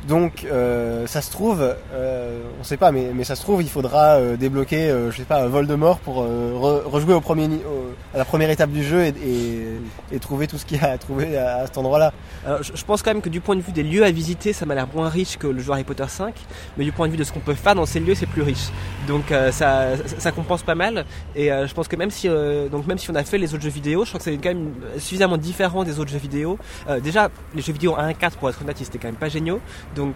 [0.07, 1.61] Donc euh, ça se trouve,
[1.93, 5.17] euh, on sait pas, mais, mais ça se trouve, il faudra euh, débloquer, euh, je
[5.17, 8.81] sais pas, Voldemort pour euh, re- rejouer au premier, au- à la première étape du
[8.83, 9.67] jeu et, et,
[10.13, 12.13] et trouver tout ce qu'il y a à trouver à, cet endroit-là.
[12.61, 14.65] Je, je pense quand même que du point de vue des lieux à visiter, ça
[14.65, 16.33] m'a l'air moins riche que le jeu Harry Potter 5,
[16.77, 18.41] mais du point de vue de ce qu'on peut faire dans ces lieux, c'est plus
[18.41, 18.69] riche.
[19.07, 21.05] Donc euh, ça, ça, ça compense pas mal.
[21.35, 22.29] Et je pense que même si,
[22.71, 24.49] donc même si on a fait les autres jeux vidéo, je crois que c'est quand
[24.49, 26.57] même suffisamment différent des autres jeux vidéo.
[27.03, 29.29] Déjà, les jeux vidéo 1 et 4, pour être honnête, ils étaient quand même pas
[29.29, 29.59] géniaux.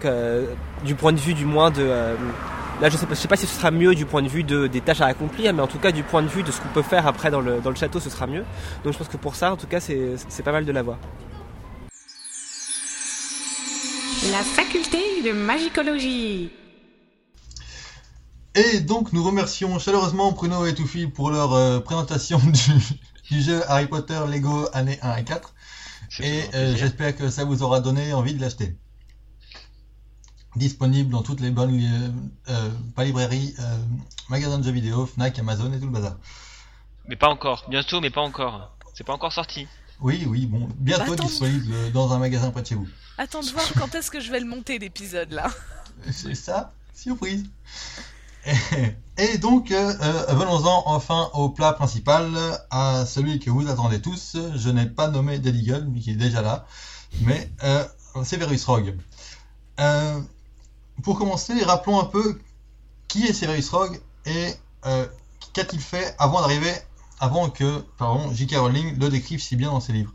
[0.06, 0.46] Euh,
[0.86, 2.16] du point de vue du moins de euh,
[2.82, 4.44] Là, je sais pas, je sais pas si ce sera mieux du point de vue
[4.44, 6.60] de, des tâches à accomplir, mais en tout cas, du point de vue de ce
[6.60, 8.44] qu'on peut faire après dans le, dans le château, ce sera mieux.
[8.84, 10.98] Donc, je pense que pour ça, en tout cas, c'est pas mal de l'avoir.
[14.32, 16.52] La faculté de magicologie.
[18.56, 22.72] Et donc nous remercions chaleureusement Bruno et Toufi pour leur euh, présentation du,
[23.32, 25.54] du jeu Harry Potter Lego année 1 et 4.
[26.10, 28.78] C'est Et euh, j'espère que ça vous aura donné envie de l'acheter.
[30.56, 32.10] Disponible dans toutes les bonnes euh,
[32.50, 33.78] euh, pas librairies, euh,
[34.30, 36.16] magasins de jeux vidéo, Fnac, Amazon et tout le bazar.
[37.08, 37.66] Mais pas encore.
[37.70, 38.76] Bientôt, mais pas encore.
[38.94, 39.68] C'est pas encore sorti.
[40.00, 41.26] Oui, oui, bon, bientôt Bah, attends.
[41.26, 42.88] disponible euh, dans un magasin près de chez vous.
[43.18, 45.50] Attends de voir quand est-ce que je vais le monter l'épisode là.
[46.12, 47.46] C'est ça, surprise.
[48.46, 48.54] Et,
[49.18, 49.94] et donc, euh,
[50.36, 52.30] venons-en enfin au plat principal,
[52.70, 54.38] à celui que vous attendez tous.
[54.56, 56.66] Je n'ai pas nommé Dead Eagle, mais qui est déjà là,
[57.22, 57.86] mais euh,
[58.24, 58.98] Severus Rogue.
[59.80, 60.20] Euh,
[61.02, 62.40] pour commencer, rappelons un peu
[63.08, 64.54] qui est Severus Rogue et
[64.86, 65.06] euh,
[65.54, 66.74] qu'a-t-il fait avant d'arriver,
[67.20, 68.56] avant que, pardon, J.K.
[68.58, 70.14] Rowling le décrive si bien dans ses livres.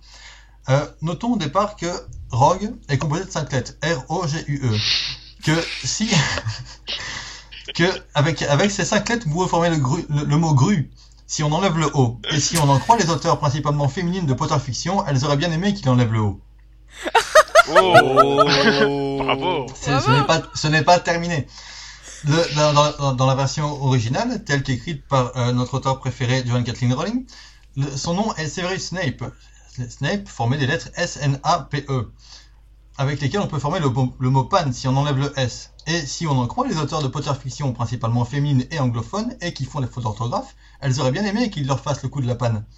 [0.68, 1.86] Euh, notons au départ que
[2.30, 4.76] Rogue est composé de cinq lettres, R-O-G-U-E
[5.42, 5.52] que
[5.84, 6.10] si
[7.74, 10.90] que avec avec ces cinq lettres vous pouvez former le, le mot grue
[11.26, 14.34] si on enlève le O et si on en croit les auteurs principalement féminines de
[14.34, 16.40] Potter Fiction elles auraient bien aimé qu'il enlève le O
[17.70, 18.44] Oh.
[19.18, 19.66] Bravo.
[19.74, 21.46] Ce n'est pas ce n'est pas terminé.
[22.24, 26.64] Le- dans, dans- dans la version originale telle qu'écrite par euh, notre auteur préféré Joan
[26.64, 27.26] Kathleen Rowling
[27.76, 29.22] le- son nom est Severus Snape.
[29.88, 32.10] Snape formé des lettres S N A P E
[32.96, 35.70] avec lesquels on peut former le, mot- le mot pan si on enlève le S.
[35.86, 39.54] Et si on en croit les auteurs de Potter Fiction, principalement féminines et anglophones, et
[39.54, 42.26] qui font des fautes d'orthographe, elles auraient bien aimé qu'il leur fasse le coup de
[42.26, 42.64] la panne.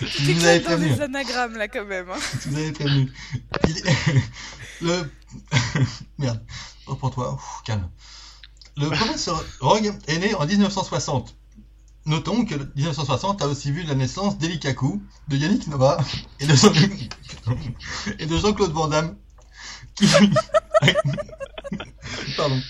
[0.00, 0.88] Vous dans prévenu.
[0.88, 2.10] les anagrammes là quand même.
[2.10, 2.18] hein.
[2.46, 3.12] Vous avais prévenu.
[4.80, 5.10] Le...
[6.18, 6.42] Merde.
[6.86, 7.34] Reprends-toi.
[7.34, 7.88] Ouf, Calme.
[8.76, 11.34] Le professeur Rogue est né en 1960.
[12.06, 15.98] Notons que 1960 a aussi vu la naissance d'Eli Kaku, de Yannick Nova
[16.40, 16.72] et de, Jean-
[18.18, 19.16] et de Jean-Claude Van Damme,
[19.94, 20.06] qui...
[22.38, 22.60] Pardon.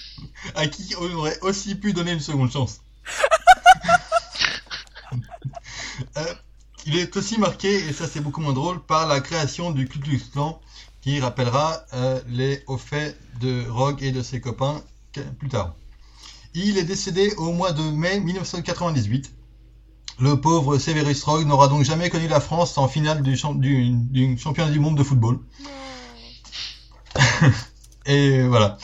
[0.56, 2.80] À qui on aurait aussi pu donner une seconde chance.
[6.16, 6.34] Euh,
[6.86, 9.98] il est aussi marqué, et ça c'est beaucoup moins drôle, par la création du Ku
[9.98, 10.60] Klux Klan,
[11.00, 14.82] qui rappellera euh, les hauts faits de Rogue et de ses copains
[15.38, 15.74] plus tard.
[16.54, 19.32] Il est décédé au mois de mai 1998.
[20.18, 23.90] Le pauvre Severus Rogue n'aura donc jamais connu la France en finale du, champ- du,
[23.90, 25.38] du championnat du monde de football.
[28.06, 28.76] Et voilà.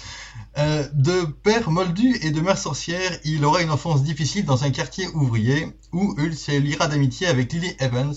[0.58, 4.70] Euh, de père moldu et de mère sorcière, il aura une enfance difficile dans un
[4.70, 8.14] quartier ouvrier où il se liera d'amitié avec Lily Evans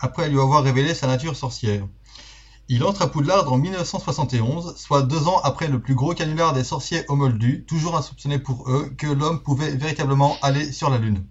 [0.00, 1.86] après lui avoir révélé sa nature sorcière.
[2.68, 6.64] Il entre à Poudlard en 1971, soit deux ans après le plus gros canular des
[6.64, 11.24] sorciers au Moldu, toujours insoupçonné pour eux que l'homme pouvait véritablement aller sur la Lune.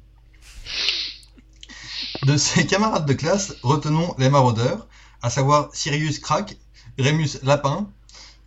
[2.24, 4.88] De ses camarades de classe, retenons les maraudeurs,
[5.22, 6.58] à savoir Sirius Crack,
[6.98, 7.90] Rémus Lapin,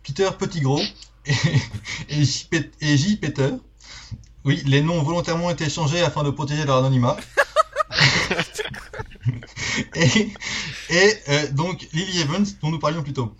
[0.01, 0.81] Peter Petit Gros
[2.09, 2.47] et, J.
[2.49, 3.17] Pet- et J.
[3.17, 3.51] Peter.
[4.45, 7.17] Oui, les noms ont volontairement été changés afin de protéger leur anonymat.
[9.95, 10.29] et
[10.89, 13.35] et euh, donc Lily Evans, dont nous parlions plus tôt.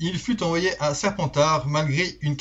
[0.00, 2.36] Il fut envoyé à Serpentard malgré une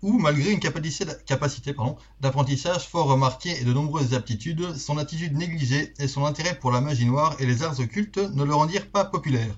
[0.00, 1.74] ou malgré une capacité,
[2.20, 6.80] d'apprentissage fort remarquée et de nombreuses aptitudes, son attitude négligée et son intérêt pour la
[6.80, 9.52] magie noire et les arts occultes ne le rendirent pas populaire.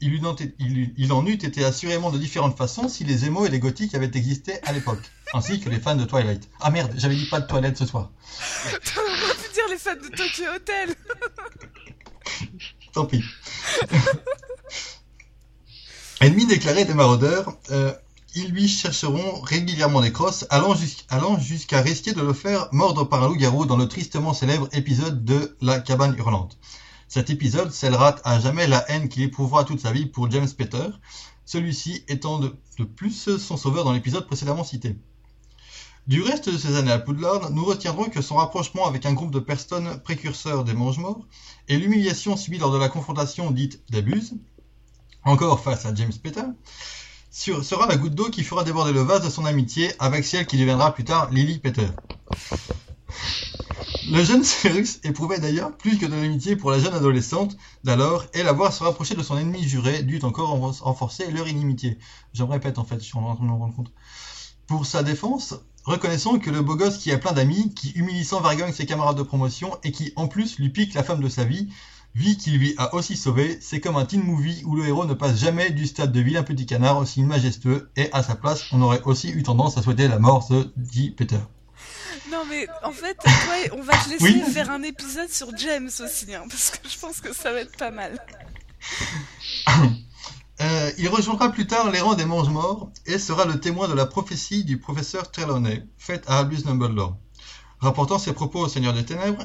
[0.00, 3.50] Il, en- il- il en eût été assurément de différentes façons si les émos et
[3.50, 5.00] les gothiques avaient existé à l'époque,
[5.32, 6.48] ainsi que les fans de Twilight.
[6.60, 8.10] Ah merde, j'avais dit pas de Twilight ce soir.
[8.96, 10.94] On aurait pu dire les fans de Tokyo Hotel.
[12.92, 13.22] Tant pis.
[16.20, 17.92] Ennemi déclaré des maraudeurs, euh,
[18.34, 23.04] ils lui chercheront régulièrement des crosses, allant, jusqu'- allant jusqu'à risquer de le faire mordre
[23.04, 26.56] par un loup-garou dans le tristement célèbre épisode de La cabane hurlante.
[27.14, 30.88] Cet épisode scellera à jamais la haine qu'il éprouvera toute sa vie pour James Peter,
[31.44, 32.48] celui-ci étant de,
[32.82, 34.96] plus son sauveur dans l'épisode précédemment cité.
[36.08, 39.30] Du reste de ses années à Poudlard, nous retiendrons que son rapprochement avec un groupe
[39.30, 41.24] de personnes précurseurs des Mange-Morts
[41.68, 44.34] et l'humiliation subie lors de la confrontation dite d'abuse,
[45.22, 46.42] encore face à James Peter,
[47.30, 50.58] sera la goutte d'eau qui fera déborder le vase de son amitié avec celle qui
[50.58, 51.86] deviendra plus tard Lily Peter.
[54.06, 58.42] Le jeune Severus éprouvait d'ailleurs plus que de l'amitié pour la jeune adolescente d'alors et
[58.42, 61.98] la voir se rapprocher de son ennemi juré dut encore renfor- renforcer leur inimitié.
[62.32, 63.92] Je me répète en fait, je suis en train de me rendre compte.
[64.66, 68.40] Pour sa défense, reconnaissons que le beau gosse qui a plein d'amis, qui humilie sans
[68.40, 71.44] vergogne ses camarades de promotion et qui en plus lui pique la femme de sa
[71.44, 71.68] vie,
[72.14, 75.14] vie qui lui a aussi sauvé, c'est comme un teen movie où le héros ne
[75.14, 78.82] passe jamais du stade de vilain petit canard aussi majestueux et à sa place on
[78.82, 81.40] aurait aussi eu tendance à souhaiter la mort de Guy Peter.
[82.30, 83.32] Non mais en fait, toi,
[83.72, 84.42] on va te laisser Oui.
[84.52, 87.76] faire un épisode sur James aussi, hein, parce que je pense que ça va être
[87.76, 88.18] pas mal.
[90.60, 94.06] Euh, il rejoindra plus tard les rangs des mange-morts et sera le témoin de la
[94.06, 97.16] prophétie du professeur Trelawney, faite à Albus Dumbledore.
[97.80, 99.44] Rapportant ses propos au Seigneur des Ténèbres,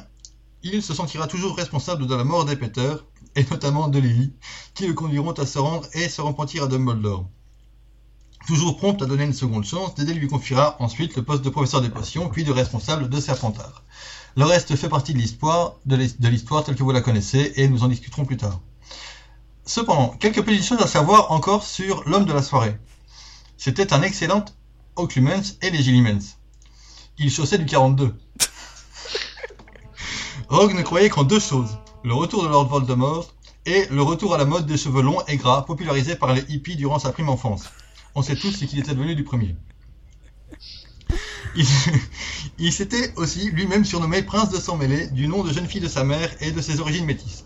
[0.62, 2.94] il se sentira toujours responsable de la mort des Peter,
[3.34, 4.32] et notamment de Lily,
[4.74, 7.28] qui le conduiront à se rendre et se repentir à Dumbledore.
[8.46, 11.82] Toujours prompt à donner une seconde chance, Dédé lui confiera ensuite le poste de professeur
[11.82, 13.84] des potions, puis de responsable de Serpentard.
[14.36, 17.88] Le reste fait partie l'histoire, de l'histoire telle que vous la connaissez, et nous en
[17.88, 18.60] discuterons plus tard.
[19.64, 22.76] Cependant, quelques petites choses à savoir encore sur l'homme de la soirée.
[23.56, 24.44] C'était un excellent
[24.96, 26.36] Occlumens et Legilimens.
[27.18, 28.14] Il chaussait du 42.
[30.48, 33.32] Rogue ne croyait qu'en deux choses, le retour de Lord Voldemort
[33.66, 36.76] et le retour à la mode des cheveux longs et gras popularisé par les hippies
[36.76, 37.64] durant sa prime enfance.
[38.14, 39.56] On sait tous ce qu'il était devenu du premier.
[41.56, 41.66] Il,
[42.58, 45.88] il s'était aussi lui-même surnommé Prince de sang mêlé du nom de jeune fille de
[45.88, 47.44] sa mère et de ses origines métisses.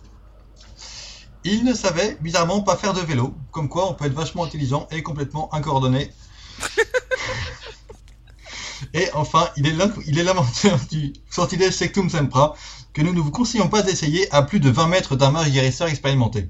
[1.44, 4.88] Il ne savait bizarrement pas faire de vélo, comme quoi on peut être vachement intelligent
[4.90, 6.11] et complètement incoordonné.
[8.94, 12.55] et enfin, il est l'in- il est l'inventeur du sortilège Sectum Sempra,
[12.94, 15.88] que nous ne vous conseillons pas d'essayer à plus de 20 mètres d'un mage guérisseur
[15.88, 16.48] expérimenté.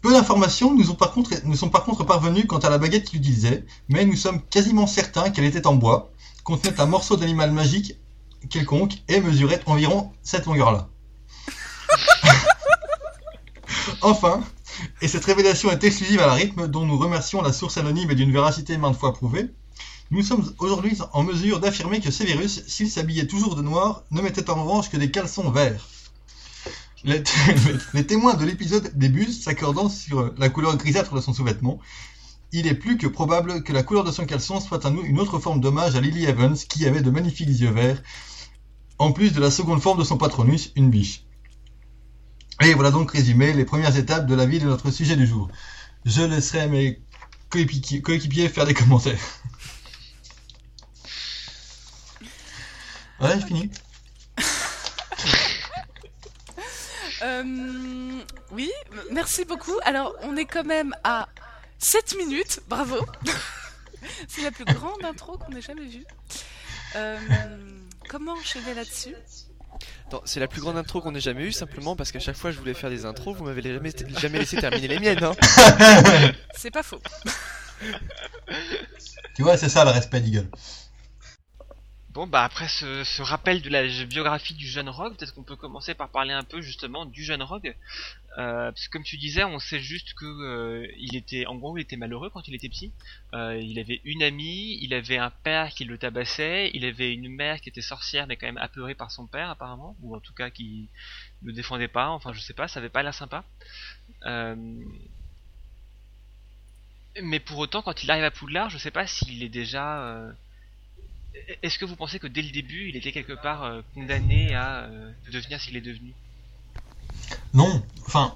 [0.00, 4.16] Peu d'informations nous, sont par contre parvenues quant à la baguette qu'il utilisait, mais nous
[4.16, 6.12] sommes quasiment certains qu'elle était en bois,
[6.44, 7.96] contenait un morceau d'animal magique
[8.48, 10.88] quelconque et mesurait environ cette longueur-là.
[14.02, 14.40] enfin,
[15.02, 18.14] et cette révélation est exclusive à la rythme dont nous remercions la source anonyme et
[18.14, 19.50] d'une véracité maintes fois prouvée,
[20.10, 24.48] nous sommes aujourd'hui en mesure d'affirmer que Severus, s'il s'habillait toujours de noir, ne mettait
[24.48, 25.86] en revanche que des caleçons verts.
[27.94, 31.78] Les, témoins de l'épisode bus s'accordant sur la couleur grisâtre de son sous-vêtement,
[32.52, 35.38] il est plus que probable que la couleur de son caleçon soit un- une autre
[35.38, 38.02] forme d'hommage à Lily Evans qui avait de magnifiques yeux verts,
[38.98, 41.24] en plus de la seconde forme de son patronus, une biche.
[42.62, 45.48] Et voilà donc résumé les premières étapes de la vie de notre sujet du jour.
[46.04, 47.00] Je laisserai mes
[47.50, 49.20] coéquipiers faire des commentaires.
[53.20, 53.70] Ouais, j'ai fini.
[57.22, 58.20] Euh,
[58.52, 58.70] oui,
[59.10, 59.76] merci beaucoup.
[59.84, 61.28] Alors, on est quand même à
[61.78, 62.96] 7 minutes, bravo.
[64.28, 66.04] C'est la plus grande intro qu'on ait jamais vue.
[66.96, 67.18] Euh,
[68.08, 69.14] comment enchaîner là-dessus?
[70.24, 72.58] C'est la plus grande intro qu'on ait jamais eue, simplement parce qu'à chaque fois je
[72.58, 75.22] voulais faire des intros, vous m'avez jamais, jamais laissé terminer les miennes.
[75.22, 75.34] Hein.
[76.56, 77.00] C'est pas faux.
[79.34, 80.48] Tu vois, c'est ça le respect d'Eagle.
[82.18, 85.94] Bon, bah après ce, rappel de la biographie du jeune Rogue, peut-être qu'on peut commencer
[85.94, 87.76] par parler un peu justement du jeune Rogue.
[88.38, 91.78] Euh, parce que comme tu disais, on sait juste que euh, il était, en gros,
[91.78, 92.90] il était malheureux quand il était petit.
[93.34, 97.28] Euh, il avait une amie, il avait un père qui le tabassait, il avait une
[97.28, 100.34] mère qui était sorcière mais quand même apeurée par son père apparemment, ou en tout
[100.34, 100.88] cas qui
[101.42, 102.08] ne le défendait pas.
[102.08, 103.44] Enfin, je sais pas, ça avait pas l'air sympa.
[107.22, 110.34] Mais pour autant, quand il arrive à Poudlard, je sais pas s'il est déjà.
[111.62, 114.84] Est-ce que vous pensez que dès le début, il était quelque part euh, condamné à
[114.84, 116.12] euh, devenir ce qu'il est devenu?
[117.54, 118.34] Non, enfin,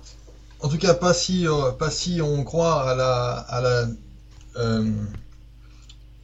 [0.61, 3.87] en tout cas pas si, euh, pas si on croit à la, à la,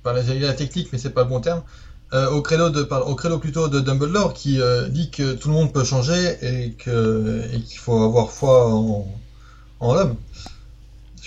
[0.02, 1.62] pas la, la technique, mais c'est pas le bon terme,
[2.12, 4.58] au credo de, au credo plutôt de Dumbledore qui
[4.90, 8.72] dit que tout le monde peut changer et que, et qu'il faut avoir foi
[9.80, 10.16] en l'homme.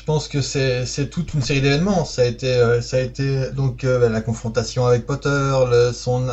[0.01, 2.05] Je pense que c'est, toute une série d'événements.
[2.05, 5.53] Ça a été, euh, ça a été donc euh, la confrontation avec Potter,
[5.93, 6.27] son,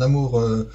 [0.00, 0.40] amour.
[0.40, 0.70] euh,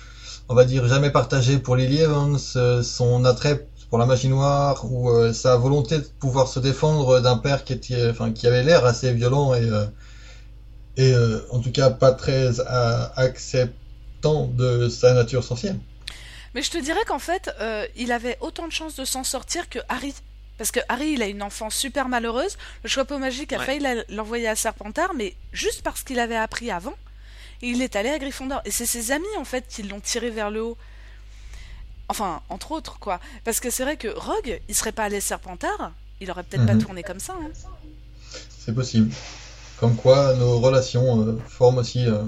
[0.47, 2.37] on va dire, jamais partagé pour Lily Evans,
[2.83, 7.63] son attrait pour la magie noire, ou sa volonté de pouvoir se défendre d'un père
[7.63, 9.67] qui était, enfin, qui avait l'air assez violent et,
[10.97, 11.15] et
[11.49, 12.59] en tout cas pas très
[13.15, 15.75] acceptant de sa nature sorcière.
[16.53, 17.49] Mais je te dirais qu'en fait,
[17.95, 20.13] il avait autant de chances de s'en sortir que Harry.
[20.59, 22.55] Parce que Harry, il a une enfance super malheureuse.
[22.83, 23.65] Le chapeau magique a Ouais.
[23.65, 26.93] failli la- l'envoyer à Serpentard, mais juste parce qu'il avait appris avant,
[27.63, 28.61] il est allé à Gryffondor.
[28.65, 30.77] Et c'est ses amis, en fait, qui l'ont tiré vers le haut.
[32.09, 33.19] Enfin, entre autres, quoi.
[33.45, 35.91] Parce que c'est vrai que Rogue, il serait pas allé à Serpentard,
[36.21, 36.67] il aurait peut-être Mhm.
[36.79, 37.33] pas tourné comme ça.
[37.41, 37.49] hein.
[38.59, 39.11] C'est possible.
[39.79, 42.23] Comme quoi nos relations euh, forment aussi euh,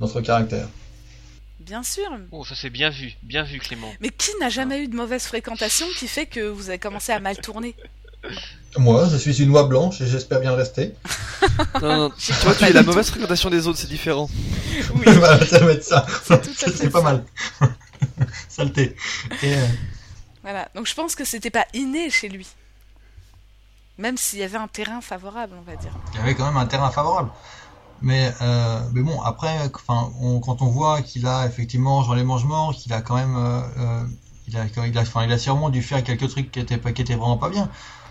[0.00, 0.68] notre caractère.
[1.64, 2.08] Bien sûr.
[2.32, 3.92] Oh, ça c'est bien vu, bien vu Clément.
[4.00, 7.20] Mais qui n'a jamais eu de mauvaise fréquentation qui fait que vous avez commencé à
[7.20, 7.74] mal tourner
[8.78, 10.94] Moi, je suis une oie blanche et j'espère bien rester.
[11.80, 14.30] Non, non, tu vois, tu es la mauvaise fréquentation des autres, c'est différent.
[14.94, 16.06] voilà, ça va être ça.
[16.24, 17.04] C'est pas ça.
[17.04, 17.24] mal.
[18.48, 18.96] Saleté.
[19.42, 19.66] Et, euh,
[20.42, 22.46] Voilà, donc je pense que c'était pas inné chez lui.
[23.98, 25.92] Même s'il y avait un terrain favorable, on va dire.
[26.14, 27.30] il y avait quand même un terrain favorable.
[28.02, 29.70] Mais, euh, mais bon, après,
[30.20, 33.60] on, quand on voit qu'il a effectivement Jean les mange-morts, qu'il a quand même, euh,
[33.78, 34.04] euh,
[34.48, 37.14] il a, il a, il a sûrement dû faire quelques trucs qui étaient qui étaient
[37.14, 37.68] vraiment pas bien.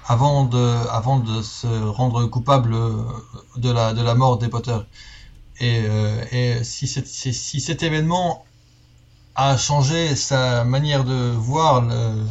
[0.07, 0.57] avant de,
[0.91, 3.03] avant de se rendre coupable euh,
[3.57, 4.77] de la, de la mort des Potter.
[5.59, 8.45] Et, euh, et si, si, cet événement
[9.35, 12.25] a changé sa manière de voir le,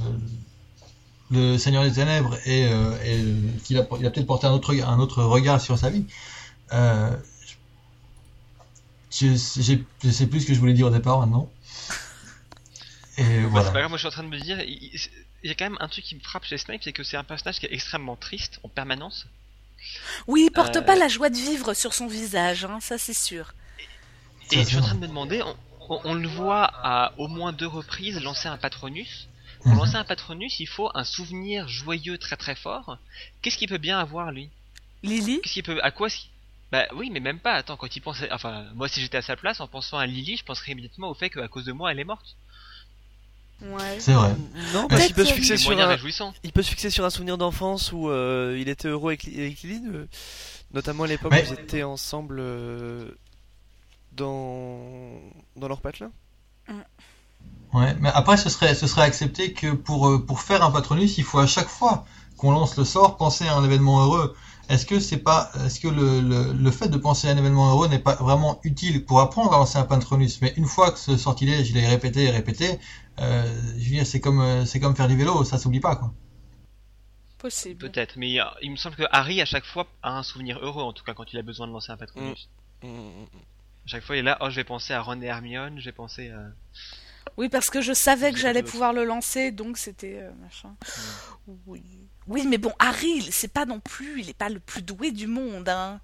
[1.31, 2.97] le Seigneur des Ténèbres et, euh,
[3.65, 6.07] qu'il a, a peut-être porté un autre, un autre regard sur sa vie,
[6.73, 7.17] euh,
[9.11, 11.51] je, sais plus ce que je voulais dire au départ maintenant.
[13.19, 13.71] Et Bah, c'est voilà.
[13.71, 14.99] pas grave, moi je suis en train de me dire, il,
[15.45, 17.25] y a quand même un truc qui me frappe chez Snape, c'est que c'est un
[17.25, 19.27] personnage qui est extrêmement triste en permanence.
[20.27, 23.15] Oui, il porte Euh, pas la joie de vivre sur son visage, hein, ça c'est
[23.15, 23.53] sûr.
[24.53, 25.57] Et je suis en train de me demander, on,
[25.89, 29.29] on- on le voit à au moins deux reprises lancer un Patronus.
[29.63, 29.79] Pour Mhm.
[29.79, 32.99] lancer un Patronus, il faut un souvenir joyeux très très fort.
[33.43, 34.49] Qu'est-ce qu'il peut bien avoir lui?
[35.03, 35.41] Lily?
[35.43, 36.31] Qu'est-ce qu'il peut, à quoi est-ce qu'il-
[36.73, 37.55] Bah oui, mais même pas.
[37.55, 40.37] Attends, quand il pensait, enfin, moi si j'étais à sa place, en pensant à Lily,
[40.37, 42.37] je penserais immédiatement au fait qu'à cause de moi, elle est morte.
[43.63, 43.99] Ouais.
[43.99, 44.35] C'est vrai.
[44.73, 45.97] Non, parce qu'il peut se fixer sur un,
[46.45, 49.61] il peut se fixer sur un souvenir d'enfance où euh, il était heureux avec, avec
[49.63, 50.07] Lily, euh,
[50.73, 53.11] notamment à l'époque Mais- où ils étaient ensemble euh,
[54.13, 55.21] dans
[55.57, 56.11] dans leur patelin.
[57.73, 61.19] Ouais, mais après, ce serait, ce serait accepté que pour, euh, pour faire un patronus,
[61.19, 62.05] il faut à chaque fois
[62.37, 64.35] qu'on lance le sort penser à un événement heureux.
[64.71, 67.73] Est-ce que c'est pas, est-ce que le, le, le fait de penser à un événement
[67.73, 70.99] heureux n'est pas vraiment utile pour apprendre à lancer un patronus Mais une fois que
[70.99, 72.79] ce sortilège, il est répété et répété,
[73.19, 73.45] euh,
[73.77, 76.15] je veux dire, c'est comme, euh, c'est comme faire du vélo, ça s'oublie pas, quoi.
[77.39, 77.91] Possible.
[77.91, 80.93] Peut-être, mais il me semble que Harry à chaque fois a un souvenir heureux, en
[80.93, 82.49] tout cas quand il a besoin de lancer un Patronus.
[82.83, 82.87] Mm.
[82.87, 85.87] À chaque fois, il est là, oh, je vais penser à Ron et Hermione, je
[85.87, 86.43] vais penser à.
[87.37, 90.77] Oui, parce que je savais que j'allais pouvoir le lancer, donc c'était euh, machin.
[91.67, 91.83] Oui.
[92.31, 95.11] Oui, mais bon, Harry, il- c'est pas non plus, il est pas le plus doué
[95.11, 95.69] du monde.
[95.69, 96.01] Hein.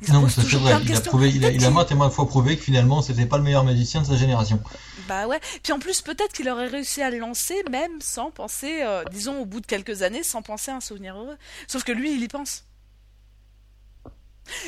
[0.00, 0.74] Il Non, c'est vrai.
[0.84, 3.02] Il a prouvé, il a, il a Peut-être maintes et maintes fois prouvé que finalement,
[3.02, 4.60] c'était pas le meilleur magicien de sa génération.
[5.06, 5.38] Bah ouais.
[5.62, 9.38] Puis en plus, peut-être qu'il aurait réussi à le lancer, même sans penser, euh, disons,
[9.40, 11.36] au bout de quelques années, sans penser à un souvenir heureux.
[11.68, 12.64] Sauf que lui, il y pense.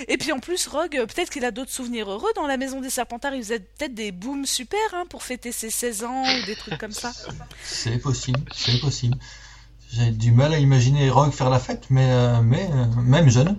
[0.08, 2.90] Et puis en plus, Rogue, peut-être qu'il a d'autres souvenirs heureux dans la maison des
[2.90, 3.34] Serpentards.
[3.34, 6.78] Il faisait peut-être des booms super hein, pour fêter ses 16 ans ou des trucs
[6.78, 7.12] comme ça.
[7.64, 9.16] C'est possible, c'est possible.
[9.90, 13.58] J'ai du mal à imaginer Rogue faire la fête, mais, euh, mais euh, même jeune.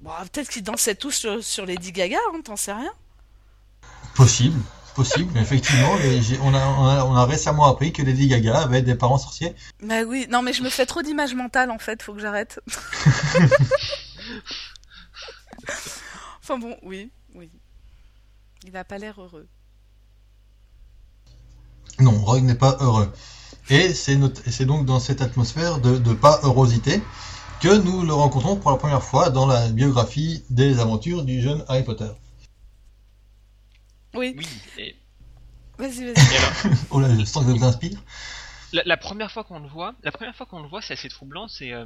[0.00, 2.92] Bon, peut-être qu'ils dansaient tous sur, sur Lady Gaga, hein, t'en sais rien.
[4.14, 4.60] Possible,
[4.94, 5.98] possible, effectivement.
[5.98, 9.18] et on, a, on, a, on a récemment appris que Lady Gaga avait des parents
[9.18, 9.56] sorciers.
[9.82, 12.60] Bah oui, non mais je me fais trop d'images mentales en fait, faut que j'arrête.
[16.42, 17.50] enfin bon, oui, oui.
[18.64, 19.48] Il a pas l'air heureux.
[21.98, 23.12] Non, Rogue n'est pas heureux.
[23.70, 27.02] Et c'est not- et c'est donc dans cette atmosphère de, de pas heurosité
[27.60, 31.64] que nous le rencontrons pour la première fois dans la biographie des aventures du jeune
[31.68, 32.10] Harry Potter.
[34.14, 34.46] Oui, Oui,
[34.78, 34.96] et,
[35.78, 36.34] vas-y, vas-y.
[36.34, 36.52] et alors,
[36.90, 37.98] Oh là, je sens que ça vous inspire.
[38.72, 41.08] la, la première fois qu'on le voit, la première fois qu'on le voit, c'est assez
[41.08, 41.84] troublant, c'est euh,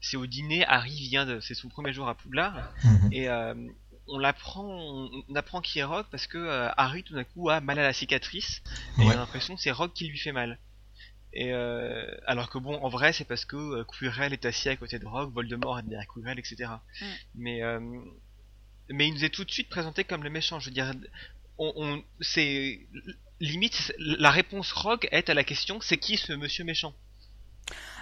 [0.00, 3.12] c'est au dîner, Harry vient de, c'est son premier jour à Poudlard, Mhm.
[3.12, 3.54] et euh,
[4.08, 7.48] on l'apprend, on, on apprend qui est Rogue parce que euh, Harry tout d'un coup
[7.50, 8.62] a mal à la cicatrice,
[8.98, 9.12] et Ouais.
[9.12, 10.58] a l'impression que c'est Rogue qui lui fait mal.
[11.32, 14.76] Et euh, alors que bon, en vrai, c'est parce que euh, Quirrell est assis à
[14.76, 16.70] côté de Rogue, Voldemort est derrière Quirrell, etc.
[17.00, 17.04] Mm.
[17.34, 17.80] Mais euh,
[18.90, 20.58] mais il nous est tout de suite présenté comme le méchant.
[20.58, 20.92] Je veux dire,
[21.58, 22.80] on, on c'est
[23.40, 26.94] limite la réponse Rogue est à la question c'est qui ce monsieur méchant?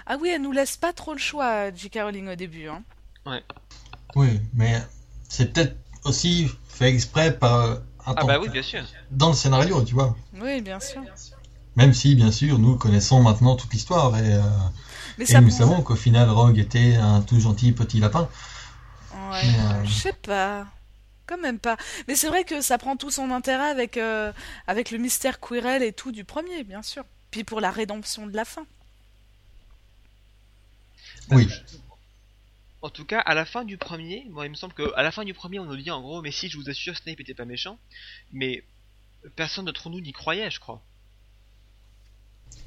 [0.05, 1.99] Ah oui, elle nous laisse pas trop le choix, J.K.
[2.01, 2.69] Rowling au début.
[2.69, 2.83] Hein.
[4.15, 4.81] Oui, mais
[5.27, 8.81] c'est peut-être aussi fait exprès par euh, un Ah bah oui, bien sûr.
[9.11, 10.15] dans le scénario, tu vois.
[10.35, 11.03] Oui, bien sûr.
[11.77, 14.41] Même si, bien sûr, nous connaissons maintenant toute l'histoire et, euh,
[15.19, 18.27] et nous prouve- savons qu'au final, Rogue était un tout gentil petit lapin.
[19.31, 20.67] Ouais, euh, je sais pas.
[21.27, 21.77] Quand même pas.
[22.07, 24.31] Mais c'est vrai que ça prend tout son intérêt avec, euh,
[24.65, 27.03] avec le mystère Quirrell et tout du premier, bien sûr.
[27.31, 28.65] Puis pour la rédemption de la fin.
[31.29, 31.47] Oui.
[32.81, 35.11] En tout cas, à la fin du premier, moi il me semble que à la
[35.11, 37.33] fin du premier, on nous dit en gros, mais si je vous assure, Snape était
[37.33, 37.77] pas méchant,
[38.31, 38.63] mais
[39.35, 40.81] personne d'entre nous n'y croyait, je crois.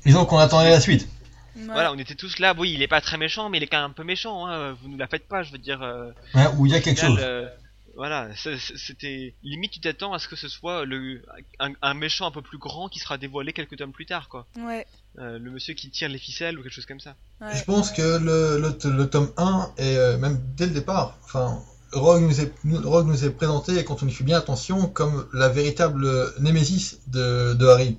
[0.07, 1.09] Disons qu'on attendait la suite.
[1.57, 1.63] Ouais.
[1.67, 2.55] Voilà, on était tous là.
[2.57, 4.47] Oui, il est pas très méchant, mais il est quand même un peu méchant.
[4.47, 4.73] Hein.
[4.81, 5.83] Vous nous la faites pas, je veux dire.
[5.83, 6.11] euh,
[6.57, 7.25] où il y a quelque final, chose.
[7.25, 7.49] euh,
[7.97, 8.29] voilà,
[8.77, 9.73] c'était limite.
[9.73, 11.23] Tu t'attends à ce que ce soit le
[11.59, 14.47] un, un méchant un peu plus grand qui sera dévoilé quelques tomes plus tard, quoi.
[14.59, 14.87] Ouais.
[15.19, 17.17] Euh, le monsieur qui tire les ficelles ou quelque chose comme ça.
[17.41, 17.55] ouais.
[17.55, 21.59] Je pense que le, le, le tome 1 est euh, même dès le départ, enfin,
[21.93, 22.53] Rogue nous est,
[22.85, 26.07] Rogue nous est présenté, quand on y fait bien attention, comme la véritable
[26.39, 27.99] némésis de, de Harry.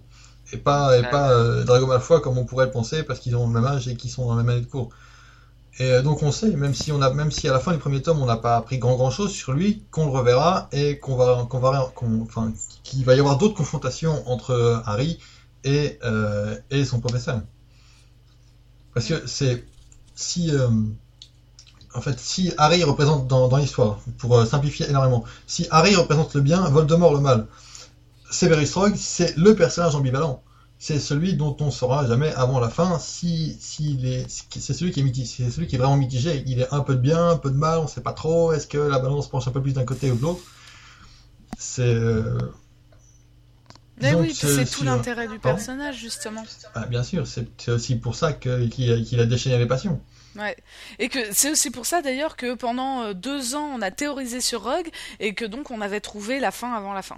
[0.54, 1.10] Et pas, et Ouais.
[1.10, 3.88] pas euh, Drago Malfoy comme on pourrait le penser parce qu'ils ont le même âge
[3.88, 4.89] et qu'ils sont dans la même année de cours.
[5.80, 7.78] Et euh, donc on sait, même si on a, même si à la fin du
[7.80, 10.99] premier tome on n'a pas appris grand grand chose sur lui, qu'on le reverra et
[10.99, 11.91] qu'on va, qu'on va,
[12.22, 12.52] enfin,
[12.84, 15.18] qu'il va y avoir d'autres confrontations entre Harry
[15.64, 17.41] et, euh, et son professeur.
[18.93, 19.64] Parce que c'est,
[20.16, 20.68] si, euh,
[21.93, 26.34] en fait, si Harry représente dans, dans l'histoire, pour euh, simplifier énormément, si Harry représente
[26.36, 27.45] le bien, Voldemort le mal,
[28.32, 30.44] Severus Rogue, c'est le personnage ambivalent.
[30.80, 33.60] C'est celui dont on saura jamais avant la fin si,
[34.04, 36.44] est, c'est celui qui est mitigé, c'est celui qui est vraiment mitigé.
[36.48, 38.52] Il est un peu de bien, un peu de mal, on sait pas trop.
[38.54, 40.42] Est-ce que la balance penche un peu plus d'un côté ou de l'autre?
[41.58, 42.52] C'est, euh,
[44.02, 45.62] Mais disons oui, c'est tout l'intérêt du Pardon?
[45.62, 46.44] personnage, justement.
[46.74, 50.02] ah, bien sûr, c'est aussi pour ça que- qu'il a, qu'il a déchaîné les passions.
[50.36, 50.56] Ouais.
[51.00, 54.40] Et que c'est aussi pour ça d'ailleurs que pendant euh, deux ans on a théorisé
[54.42, 57.18] sur Rogue et que donc on avait trouvé la fin avant la fin.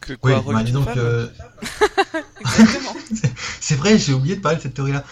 [0.00, 1.30] Que Oui, quoi, Rogue bah, une femme que
[2.40, 2.94] Exactement.
[3.60, 5.04] c'est vrai, j'ai oublié de parler de cette théorie-là.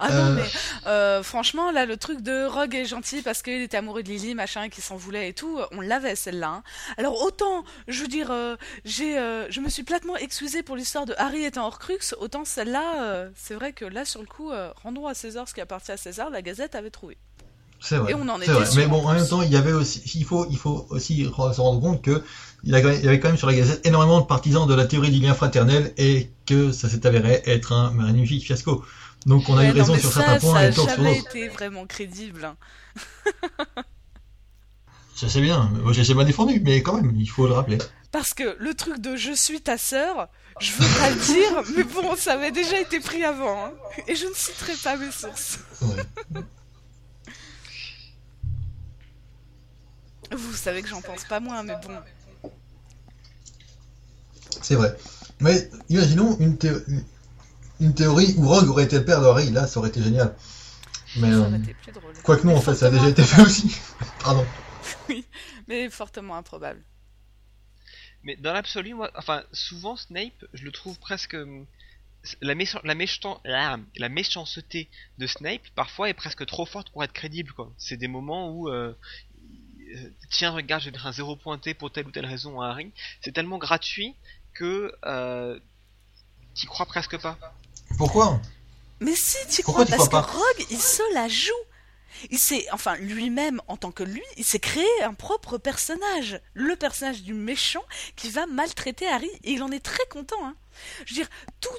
[0.00, 0.34] Ah non Euh.
[0.34, 4.08] mais euh, franchement là le truc de Rogue est gentil parce qu'il était amoureux de
[4.08, 6.48] Lily machin et qu'il s'en voulait et tout on l'avait celle-là.
[6.48, 6.62] hein.
[6.98, 11.06] Alors autant je veux dire euh, j'ai euh, je me suis platement excusée pour l'histoire
[11.06, 14.72] de Harry étant Horcrux autant celle-là euh, c'est vrai que là sur le coup euh,
[14.82, 17.16] rendons à César ce qui appartient à César la Gazette avait trouvé.
[17.78, 18.10] C'est vrai.
[18.12, 18.64] Et on en c'est était vrai.
[18.74, 21.30] Mais bon, en même temps, il y avait aussi, il faut, il faut aussi se
[21.60, 22.24] rendre compte que
[22.66, 24.74] il y a- il y avait quand même sur la Gazette énormément de partisans de
[24.74, 28.84] la théorie du lien fraternel et que ça s'est avéré être un magnifique fiasco.
[29.24, 31.16] Donc on a Ouais, eu raison sur ça, certains points ça et tort sur jamais
[31.18, 31.36] d'autres.
[31.36, 32.44] été vraiment crédible.
[32.44, 32.56] hein.
[35.18, 37.78] Je sais bien, j'ai jamais défendu, mais quand même, il faut le rappeler.
[38.12, 40.28] Parce que le truc de je suis ta sœur,
[40.60, 43.64] je veux pas le dire, mais bon, ça avait déjà été pris avant.
[43.66, 43.72] hein.
[44.08, 45.58] Et je ne citerai pas mes sources.
[45.80, 46.42] Ouais.
[50.32, 51.94] Vous savez que j'en pense pas moins, mais bon.
[54.62, 54.96] C'est vrai.
[55.40, 56.72] Mais imaginons une, thé-
[57.80, 60.34] une théorie où Rogue aurait été le père de Harry, là ça aurait été génial.
[61.16, 62.12] Mais Ça euh, aurait été plus drôle.
[62.22, 63.76] quoique non, Mais en fait, ça a déjà été fait aussi.
[64.22, 64.44] Pardon.
[65.68, 66.82] Mais fortement improbable.
[68.22, 71.66] Mais dans l'absolu, moi, enfin, souvent Snape, je le trouve presque hum,
[72.40, 74.88] la, méchan- la, méchan- la, la méchanceté
[75.18, 77.52] de Snape parfois est presque trop forte pour être crédible.
[77.52, 77.72] quoi.
[77.78, 78.94] C'est des moments où euh,
[79.94, 82.68] euh, tiens regarde, je vais mettre un zéro pointé pour telle ou telle raison à
[82.68, 82.92] Harry.
[83.20, 84.14] C'est tellement gratuit
[84.58, 85.58] que euh,
[86.54, 87.38] t'y crois presque pas.
[87.98, 88.40] Pourquoi?
[89.00, 91.52] Mais si, tu Pourquoi crois, tu parce crois que Rogue, il se la joue.
[92.30, 96.40] Il s'est, enfin, lui-même, en tant que lui, il s'est créé un propre personnage.
[96.54, 97.84] Le personnage du méchant
[98.16, 99.30] qui va maltraiter Harry.
[99.44, 100.56] Et il en est très content, hein.
[101.04, 101.28] Je veux dire,
[101.60, 101.76] tout,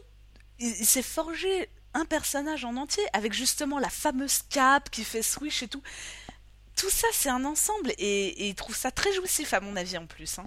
[0.60, 5.24] il, il s'est forgé un personnage en entier, avec justement la fameuse cape qui fait
[5.24, 5.82] swish et tout.
[6.76, 9.98] Tout ça, c'est un ensemble, et, et il trouve ça très jouissif, à mon avis,
[9.98, 10.38] en plus.
[10.38, 10.46] Hein.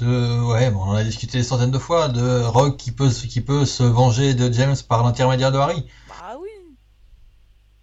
[0.00, 3.10] De, ouais, bon, on en a discuté des centaines de fois, de Rogue qui peut,
[3.10, 5.84] se- qui peut se venger de James par l'intermédiaire de Harry.
[6.08, 6.48] Bah oui.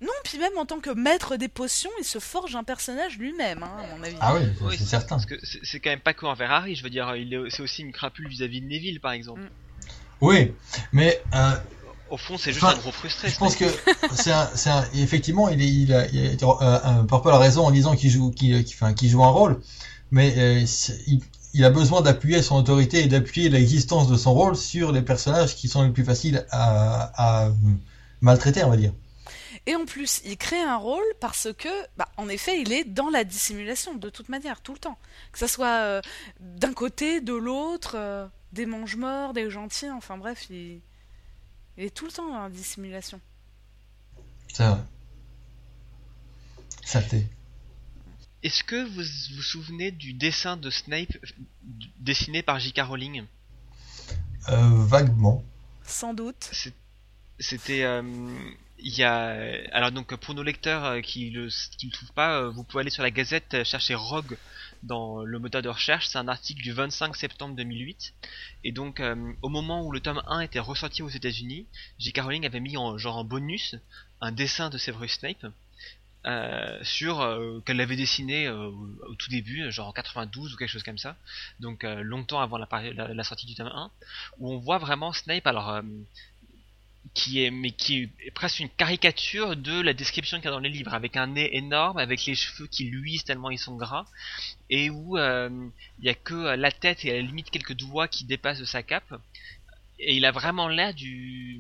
[0.02, 3.64] Non, puis même en tant que maître des potions, il se forge un personnage lui-même,
[3.64, 4.16] hein, à mon avis.
[4.20, 5.16] Ah oui, Oui, c'est certain.
[5.16, 6.76] Parce que c'est quand même pas que envers Harry.
[6.76, 9.42] Je veux dire, il est- c'est aussi une crapule vis-à-vis de Neville, par exemple.
[9.42, 9.50] Mm.
[10.22, 10.54] Oui,
[10.94, 11.52] mais euh,
[12.10, 13.30] Au fond, c'est juste Enfin, un gros frustré.
[13.30, 13.66] je pense que
[14.16, 14.32] c'est
[14.70, 17.96] un, effectivement, il, est, il a, il a euh, un Purple a raison en disant
[17.96, 19.60] qu'il joue, qu'il, qu'il joue un rôle,
[20.10, 20.66] mais euh,
[21.08, 21.22] il,
[21.58, 25.56] il a besoin d'appuyer son autorité et d'appuyer l'existence de son rôle sur les personnages
[25.56, 27.52] qui sont les plus faciles à, à
[28.22, 28.94] maltraiter, on va dire.
[29.66, 33.10] Et en plus, il crée un rôle parce que, bah, en effet, il est dans
[33.10, 35.00] la dissimulation, de toute manière, tout le temps.
[35.32, 36.02] Que ça soit euh,
[36.40, 40.80] d'un côté, de l'autre, euh, des mange-morts, des gentils, enfin bref, il...
[41.78, 43.20] il est tout le temps dans la dissimulation.
[44.54, 44.78] C'est vrai.
[46.86, 47.26] Saleté.
[48.44, 49.04] Est-ce que vous
[49.36, 51.44] vous souvenez du dessin de Snape euh,
[52.00, 52.82] dessiné par J.K.
[52.82, 53.26] Rowling?
[54.50, 55.44] Euh, vaguement.
[55.84, 56.52] Sans doute.
[57.40, 58.04] C'était euh,
[58.80, 59.36] il y a
[59.72, 62.82] alors donc pour nos lecteurs euh, qui le qui le trouvent pas, euh, vous pouvez
[62.82, 64.38] aller sur la Gazette chercher Rogue
[64.84, 66.08] dans le moteur de recherche.
[66.08, 68.14] C'est un article du 25 septembre 2008
[68.64, 71.66] et donc euh, au moment où le tome 1 était ressorti aux États-Unis,
[72.00, 72.20] J.K.
[72.22, 73.76] Rowling avait mis en genre en bonus
[74.22, 75.46] un dessin de Severus Snape.
[76.28, 78.70] Euh, sur euh, qu'elle avait dessiné euh,
[79.08, 81.16] au tout début, genre en 92 ou quelque chose comme ça,
[81.60, 83.92] donc euh, longtemps avant la, sortie du tome 1,
[84.40, 85.82] où on voit vraiment Snape, alors euh,
[87.14, 90.60] qui est mais qui est presque une caricature de la description qu'il y a dans
[90.60, 94.06] les livres avec un nez énorme avec les cheveux qui luisent tellement ils sont gras
[94.70, 95.50] et où euh,
[96.00, 98.60] il y a que euh, la tête et à la limite quelques doigts qui dépassent
[98.60, 99.14] de sa cape.
[100.00, 101.60] Et il a vraiment l'air du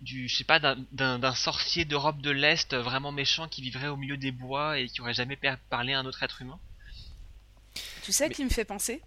[0.00, 4.16] du je sais pas d'un- sorcier d'Europe de l'Est vraiment méchant qui vivrait au milieu
[4.16, 5.38] des bois et qui aurait jamais
[5.68, 6.58] parlé à un autre être humain
[8.02, 9.02] Tu sais qui me fait penser?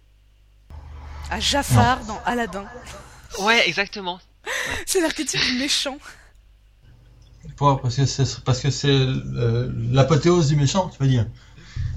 [1.30, 2.66] À Jafar dans Aladdin.
[3.40, 4.20] ouais exactement
[4.86, 5.98] C'est l'archétype du méchant.
[7.56, 11.26] Pourquoi Parce que c'est parce que c'est euh, l'apothéose du méchant, tu veux dire?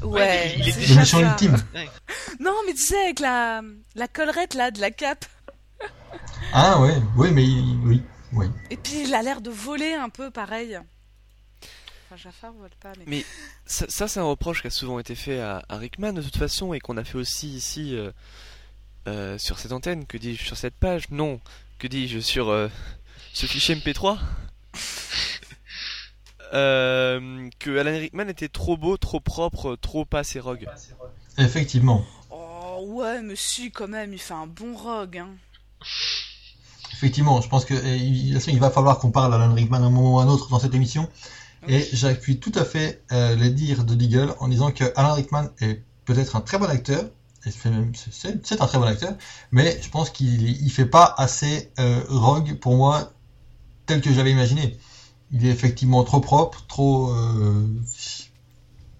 [0.02, 1.58] Ouais, il est Le méchant ultime.
[2.40, 3.62] Non, mais tu sais, avec la,
[3.96, 5.26] la collerette là, de la cape.
[6.54, 7.44] Ah ouais, oui, mais
[7.84, 8.02] oui,
[8.34, 8.48] Oui.
[8.70, 10.80] Et puis il a l'air de voler un peu pareil.
[12.06, 13.04] Enfin, Jafar vole pas, mais.
[13.08, 13.26] Mais
[13.66, 16.38] ça, ça, c'est un reproche qui a souvent été fait à, à Rickman de toute
[16.38, 18.12] façon et qu'on a fait aussi ici euh,
[19.08, 20.06] euh, sur cette antenne.
[20.06, 21.10] Que dis-je sur cette page?
[21.10, 21.42] Non.
[21.80, 22.70] Que dis-je sur euh,
[23.34, 24.18] ce fichier MP3
[26.54, 30.66] Euh, que Alan Rickman était trop beau, trop propre, trop pas assez rogue.
[31.38, 32.06] Effectivement.
[32.30, 35.18] Oh ouais, mais si, quand même, il fait un bon rogue.
[35.18, 35.30] Hein.
[36.98, 39.92] Effectivement, je pense que et, il il va falloir qu'on parle d'Alan Rickman à un
[39.92, 41.08] moment ou à un autre dans cette émission.
[41.68, 45.50] Et j'appuie tout à fait euh, les dires de Deagle en disant que Alan Rickman
[45.60, 47.06] est peut-être un très bon acteur,
[47.46, 49.14] et c'est un très bon acteur,
[49.52, 53.12] mais je pense qu'il il fait pas assez euh, rogue pour moi
[53.86, 54.78] tel que j'avais imaginé.
[55.32, 57.68] Il est effectivement trop propre, trop, euh,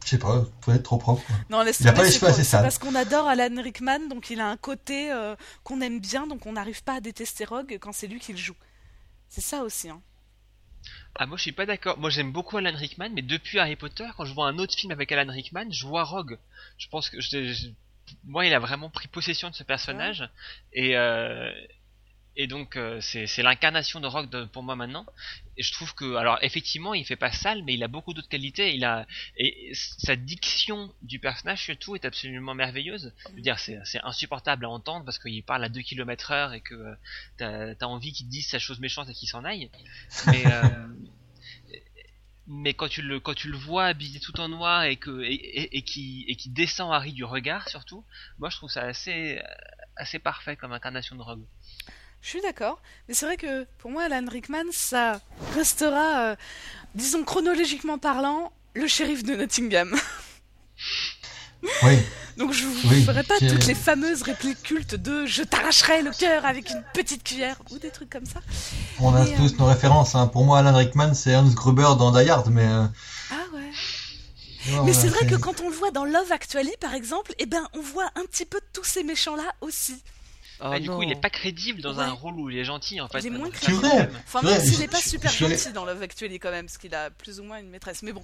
[0.08, 1.22] je sais pas, peut-être trop propre.
[1.50, 2.62] Non, laisse Il a tomber, pas les c'est cheveux assez sales.
[2.64, 5.36] parce qu'on adore Alan Rickman, donc il a un côté euh,
[5.66, 8.38] qu'on aime bien, donc on n'arrive pas à détester Rogue quand c'est lui qui le
[8.38, 8.56] joue.
[9.28, 9.90] C'est ça aussi.
[9.90, 10.02] Hein.
[11.16, 11.98] Ah, moi je suis pas d'accord.
[11.98, 14.92] Moi j'aime beaucoup Alan Rickman, mais depuis Harry Potter, quand je vois un autre film
[14.94, 16.38] avec Alan Rickman, je vois Rogue.
[16.78, 17.68] Je pense que je- je-
[18.24, 20.30] moi il a vraiment pris possession de ce personnage
[20.72, 21.52] et euh,
[22.40, 25.06] et donc euh, c'est l'incarnation de Rogue de- pour moi maintenant.
[25.58, 28.30] Et je trouve que alors effectivement il fait pas sale, mais il a beaucoup d'autres
[28.30, 28.76] qualités.
[28.76, 29.08] Il a
[29.38, 33.14] et sa diction du personnage surtout est absolument merveilleuse.
[33.30, 36.62] Je veux dire c'est insupportable à entendre parce qu'il parle à 2 km heure et
[36.62, 36.96] que euh,
[37.38, 39.70] t'as as envie qu'il dise sa chose méchante et qu'il s'en aille.
[40.28, 40.88] Mais euh,
[42.50, 45.76] mais quand tu le quand tu le vois habillé tout en noir et que et,
[45.78, 48.06] et qui et qui descend Harry du regard surtout,
[48.40, 49.42] moi je trouve ça assez
[49.96, 51.46] assez parfait comme incarnation de Rogue.
[52.22, 55.22] Je suis d'accord, mais c'est vrai que pour moi, Alan Rickman, ça
[55.56, 56.36] restera, euh,
[56.96, 59.96] disons chronologiquement parlant, le shérif de Nottingham.
[61.84, 61.98] Oui,
[62.38, 66.12] Donc je vous Oui, ferai pas toutes les fameuses répliques cultes de je t'arracherai le
[66.12, 68.42] cœur avec une petite cuillère ou des trucs comme ça.
[69.00, 70.14] on a Mais, tous euh, nos références.
[70.14, 70.28] Hein.
[70.28, 72.64] Pour moi, Alan Rickman, c'est Hans Gruber dans Die Hard, mais.
[72.68, 72.86] euh,
[73.32, 74.82] Ah ouais.
[74.86, 77.68] Mais c'est vrai que quand on le voit dans Love Actually, par exemple, eh ben
[77.74, 80.04] on voit un petit peu tous ces méchants-là aussi.
[80.60, 83.00] Ah Ah, du coup il est pas crédible dans un rôle où il est gentil
[83.02, 83.20] en fait.
[83.20, 83.86] Il est moins crédible.
[83.86, 84.10] vrai.
[84.26, 87.10] Enfin, même s'il n'est pas super gentil dans Love Actually quand même, parce qu'il a
[87.12, 88.02] plus ou moins une maîtresse.
[88.04, 88.24] Mais bon,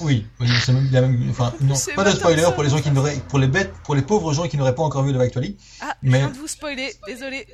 [0.00, 0.26] Oui,
[0.64, 2.80] c'est même, il y a même- enfin, non, C'est pas de spoiler pour les gens
[2.80, 5.22] qui n'auraient, pour les bêtes, pour les pauvres gens qui n'auraient pas encore vu Love
[5.22, 5.56] Actually.
[5.80, 7.46] ah, Mais- je viens de vous spoiler, désolé.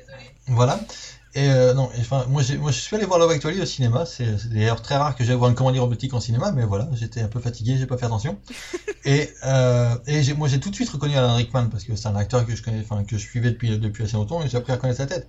[0.47, 0.79] Voilà.
[1.35, 4.05] Et euh, non, enfin, moi, j'ai, moi, je suis allé voir Love Actually au cinéma.
[4.05, 7.21] C'est, d'ailleurs très rare que j'aille voir une comédie robotique en cinéma, mais voilà, j'étais
[7.21, 8.39] un peu fatigué, j'ai pas fait attention.
[9.05, 12.07] et euh, et j'ai, moi, j'ai tout de suite reconnu Alan Rickman parce que c'est
[12.07, 14.57] un acteur que je connais, enfin, que je suivais depuis depuis assez longtemps et j'ai
[14.57, 15.27] appris à connaître sa tête.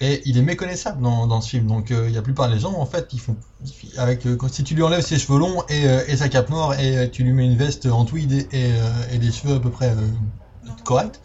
[0.00, 1.66] Et il est méconnaissable dans, dans ce film.
[1.66, 3.36] Donc, euh, il y a la plupart des gens, en fait, ils font
[3.96, 6.78] avec euh, si tu lui enlèves ses cheveux longs et, euh, et sa cape noire
[6.78, 9.54] et euh, tu lui mets une veste en tweed et, et, euh, et des cheveux
[9.54, 10.08] à peu près euh,
[10.84, 11.20] corrects.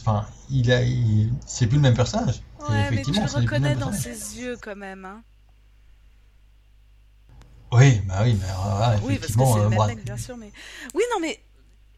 [0.00, 0.80] Enfin, il a,
[1.46, 2.42] c'est plus le même personnage.
[2.60, 5.04] Ouais, mais tu le le reconnais même dans ses yeux quand même.
[5.04, 5.22] Hein.
[7.72, 9.86] Oui, bah oui, mais euh, voilà, Oui, parce que effectivement, c'est le euh, même bon,
[9.86, 10.36] mec, bien sûr.
[10.36, 10.52] Mais
[10.94, 11.38] oui, non, mais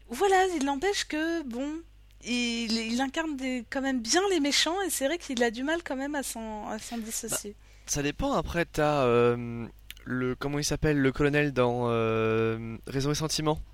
[0.09, 1.81] voilà, il n'empêche que bon,
[2.23, 5.63] il, il incarne des, quand même bien les méchants et c'est vrai qu'il a du
[5.63, 7.55] mal quand même à s'en à s'en dissocier.
[7.85, 8.33] Ça dépend.
[8.33, 9.65] Après, t'as euh,
[10.03, 13.70] le comment il s'appelle le colonel dans euh, Raison et Sentiment, Ah.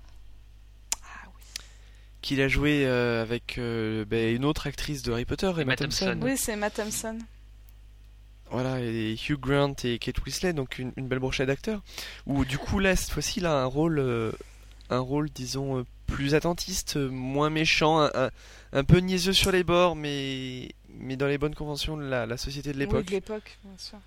[2.28, 5.76] Qu'il a joué euh, avec euh, ben, une autre actrice de Harry Potter, Emma Emma
[5.76, 6.04] Thompson.
[6.06, 6.20] Thompson.
[6.22, 7.18] Oui, c'est Matt Thompson.
[8.50, 11.82] Voilà, et Hugh Grant et Kate Winslet, donc une, une belle brochette d'acteurs.
[12.26, 14.30] Où du coup là, cette fois-ci, il a un rôle, euh,
[14.90, 18.30] un rôle, disons, euh, plus attentiste, euh, moins méchant, un, un,
[18.72, 20.68] un peu niaiseux sur les bords, mais
[21.00, 23.06] mais dans les bonnes conventions de la, la société de Oui, l'époque.
[23.06, 23.98] de l'époque, bien sûr.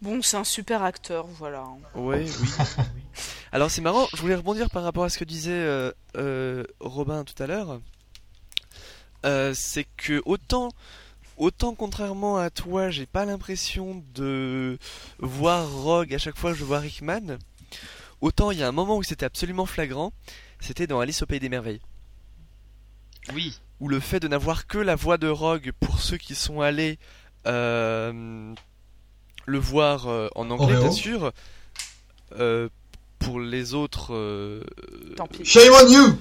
[0.00, 1.64] Bon, c'est un super acteur, voilà.
[1.94, 2.48] Ouais, oui.
[3.52, 7.24] Alors c'est marrant, je voulais rebondir par rapport à ce que disait euh, euh, Robin
[7.24, 7.80] tout à l'heure.
[9.24, 10.70] Euh, c'est que autant,
[11.36, 14.78] autant contrairement à toi, j'ai pas l'impression de
[15.18, 17.38] voir Rogue à chaque fois que je vois Rickman.
[18.20, 20.12] Autant il y a un moment où c'était absolument flagrant,
[20.60, 21.80] c'était dans Alice au pays des merveilles.
[23.34, 23.60] Oui.
[23.80, 26.98] Où le fait de n'avoir que la voix de Rogue pour ceux qui sont allés
[27.46, 28.54] euh,
[29.46, 30.82] le voir euh, en anglais, Oreo.
[30.82, 31.32] bien sûr.
[32.38, 32.68] euh,
[33.18, 34.62] pour les autres, euh,
[35.16, 35.44] Tant pis.
[35.44, 36.18] Shame on you!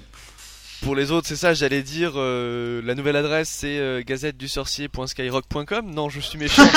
[0.83, 1.53] pour les autres, c'est ça.
[1.53, 5.91] J'allais dire euh, la nouvelle adresse, c'est euh, gazette du sorcier.skyrock.com.
[5.93, 6.63] Non, je suis méchant.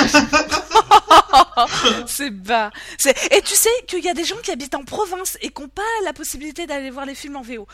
[2.06, 2.70] c'est bas.
[3.30, 5.68] Et tu sais qu'il y a des gens qui habitent en province et qui n'ont
[5.68, 7.66] pas la possibilité d'aller voir les films en VO.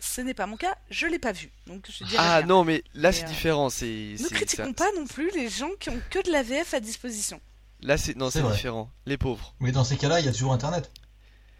[0.00, 1.50] Ce n'est pas mon cas, je l'ai pas vu.
[1.68, 2.46] Donc je dirais ah rien.
[2.46, 3.70] non, mais là c'est euh, différent.
[3.70, 6.74] C'est Ne critiquons ça- pas non plus les gens qui ont que de la VF
[6.74, 7.40] à disposition.
[7.82, 8.90] Là c'est non, C'est différent.
[9.06, 9.54] Les pauvres.
[9.60, 10.90] Mais dans ces cas-là, il y a toujours Internet.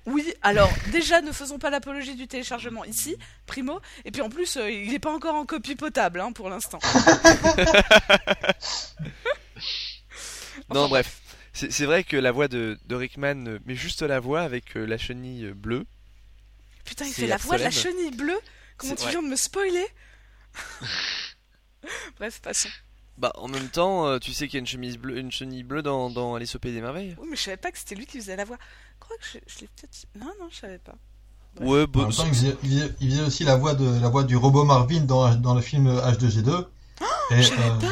[0.06, 3.16] Oui, alors déjà ne faisons pas l'apologie du téléchargement ici,
[3.46, 6.48] primo, et puis en plus euh, il n'est pas encore en copie potable hein, pour
[6.48, 6.78] l'instant.
[10.72, 11.20] Non, bref.
[11.52, 14.86] C'est c'est vrai que la voix de, de Rickman, mais juste la voix avec euh,
[14.86, 15.86] la chenille euh, bleue.
[16.84, 18.40] Putain, il fait la voix de la chenille bleue.
[18.76, 19.10] Comment tu ouais.
[19.10, 19.86] viens de me spoiler?
[22.18, 22.68] Bref, passons.
[23.18, 25.62] Bah, en même temps, euh, tu sais qu'il y a une chemise bleue, une chenille
[25.62, 27.14] bleue dans, dans Alice au Pays des Merveilles.
[27.20, 28.56] Oui, mais je savais pas que c'était lui qui faisait la voix.
[28.94, 30.06] Je crois que je, je l'ai peut-être.
[30.18, 30.94] Non, non, je savais pas.
[31.60, 31.66] Ouais.
[31.66, 34.00] Ouais, En bah, même temps, il faisait, il faisait- il faisait aussi la voix de
[34.00, 36.66] la voix du robot Marvin dans, dans le film H2G2.
[37.32, 37.90] et je savais euh,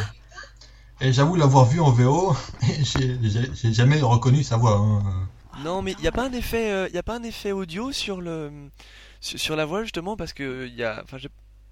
[1.03, 4.77] et j'avoue l'avoir vu en VO, et j'ai j'ai- j'ai jamais reconnu sa voix.
[4.79, 5.29] hein.
[5.65, 7.93] Non, mais il y a pas un effet, euh, y a pas un effet audio
[7.93, 8.51] sur le
[9.21, 11.19] sur, sur la voix justement parce que il y a, enfin,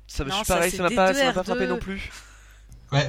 [0.07, 1.35] ça me pareil, ça m'a pas, ça m'a D2R2.
[1.35, 2.11] pas frappé non plus.
[2.93, 3.09] Ouais,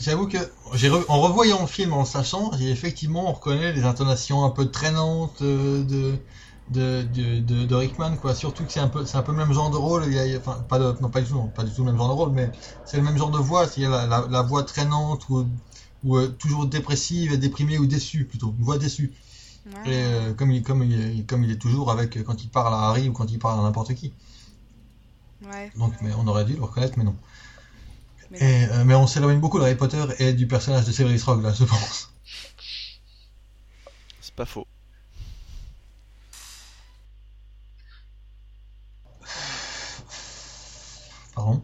[0.00, 0.38] j'avoue que
[0.74, 5.42] re- en revoyant le film, en sachant, effectivement on reconnaît les intonations un peu traînantes
[5.42, 6.18] euh, de
[6.68, 8.34] de, de, de, de Rickman quoi.
[8.34, 10.04] Surtout que c'est un peu c'est un peu le même genre de rôle.
[10.06, 11.64] Il y a, il y a- enfin pas de, non pas du tout non, pas
[11.64, 12.52] du tout le même genre de rôle, mais
[12.84, 13.66] c'est le même genre de voix.
[13.68, 15.46] C'est la, la, la voix traînante ou
[16.02, 19.14] ou euh, toujours dépressive, déprimée ou déçue plutôt, une voix déçue.
[19.66, 19.72] Ouais.
[19.84, 22.74] Et euh, comme il comme il comme il est toujours avec euh, quand il parle
[22.74, 24.14] à Harry ou quand il parle à n'importe qui.
[25.42, 27.18] Ouais, Donc mais on aurait dû le reconnaître, mais non.
[28.30, 31.22] Mais Et, euh, mais on s'éloigne beaucoup de Harry Potter et du personnage de Severus
[31.24, 32.12] Rogue là, je pense.
[34.20, 34.66] C'est pas faux.
[41.34, 41.62] Pardon.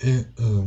[0.00, 0.62] Et euh,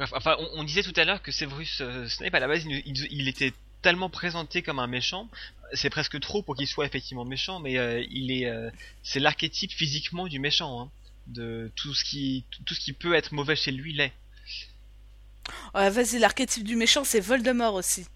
[0.00, 2.64] Bref, enfin, on, on disait tout à l'heure que Severus euh, Snape, à la base,
[2.64, 3.52] il, était
[3.82, 5.28] tellement présenté comme un méchant,
[5.74, 8.70] c'est presque trop pour qu'il soit effectivement méchant, mais euh, il est, euh,
[9.02, 10.90] c'est l'archétype physiquement du méchant, hein,
[11.30, 14.12] de tout ce qui, tout ce qui peut être mauvais chez lui l'est.
[15.74, 18.06] Ouais, vas-y, l'archétype du méchant, c'est Voldemort aussi.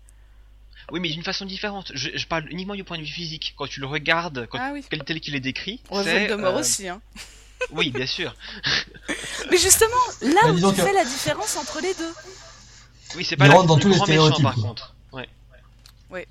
[0.92, 1.92] Oui, mais d'une façon différente.
[1.94, 3.54] Je, je parle uniquement du point de vue physique.
[3.56, 4.84] Quand tu le regardes, quand, Ah oui.
[4.88, 7.00] tel, tel qu'il est décrit, Ouais, c'est, Voldemort euh, aussi, hein.
[7.70, 8.34] Oui, bien sûr.
[9.50, 9.90] Mais justement,
[10.20, 12.12] là Bah, où tu que- fais la différence entre les deux.
[13.16, 14.94] Oui, c'est pas le dans tous les méchant, stéréotypes, par contre.
[15.12, 16.26] Ouais.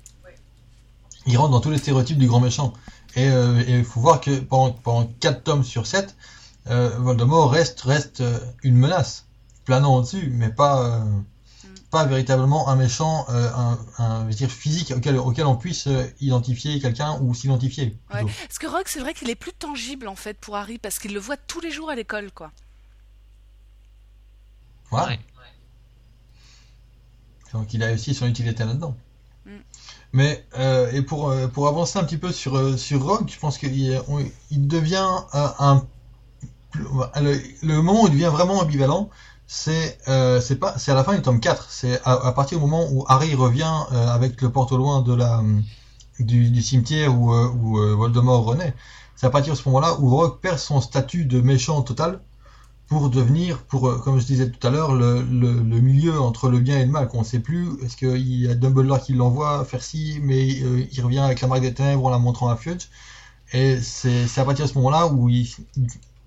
[1.26, 2.72] il rentre dans tous les stéréotypes du grand méchant.
[3.16, 6.14] Et euh, il faut voir que pendant, pendant 4 tomes sur 7,
[6.70, 9.26] euh, Voldemort reste, reste euh, une menace,
[9.64, 11.04] planant au-dessus, mais pas, euh,
[11.90, 15.86] pas véritablement un méchant, euh, un, un je veux dire, physique auquel, auquel on puisse
[15.86, 17.96] euh, identifier quelqu'un ou s'identifier.
[18.08, 21.12] Parce que Rogue, c'est vrai qu'il est plus tangible en fait pour Harry parce qu'il
[21.12, 22.50] le voit tous les jours à l'école, quoi.
[24.90, 25.08] Voilà.
[25.08, 25.20] Ouais.
[27.52, 28.96] Donc il a aussi son utilité là-dedans.
[29.46, 29.50] Mm.
[30.12, 33.38] Mais euh, et pour euh, pour avancer un petit peu sur euh, sur Rogue, je
[33.38, 34.00] pense qu'il
[34.50, 35.86] il devient euh, un
[36.74, 39.10] le, moment où il devient vraiment ambivalent,
[39.46, 42.86] c'est euh, pas c'est à la fin du tome 4, c'est à, partir du moment
[42.90, 45.42] où Harry revient euh, avec le porte loin de la
[46.18, 48.74] du, du cimetière où, euh, où euh, Voldemort renaît.
[49.16, 52.20] C'est à partir de ce moment-là où Rogue perd son statut de méchant total
[52.88, 56.48] pour devenir, pour euh, comme je disais tout à l'heure, le, le, le milieu entre
[56.48, 57.08] le bien et le mal.
[57.08, 61.00] Qu'on ne sait plus, est-ce qu'il y a Dumbledore qui l'envoie faire ci, mais il
[61.02, 62.88] revient avec la marque des ténèbres en la montrant à Fudge?
[63.52, 65.48] Et c'est à partir de ce moment-là où il,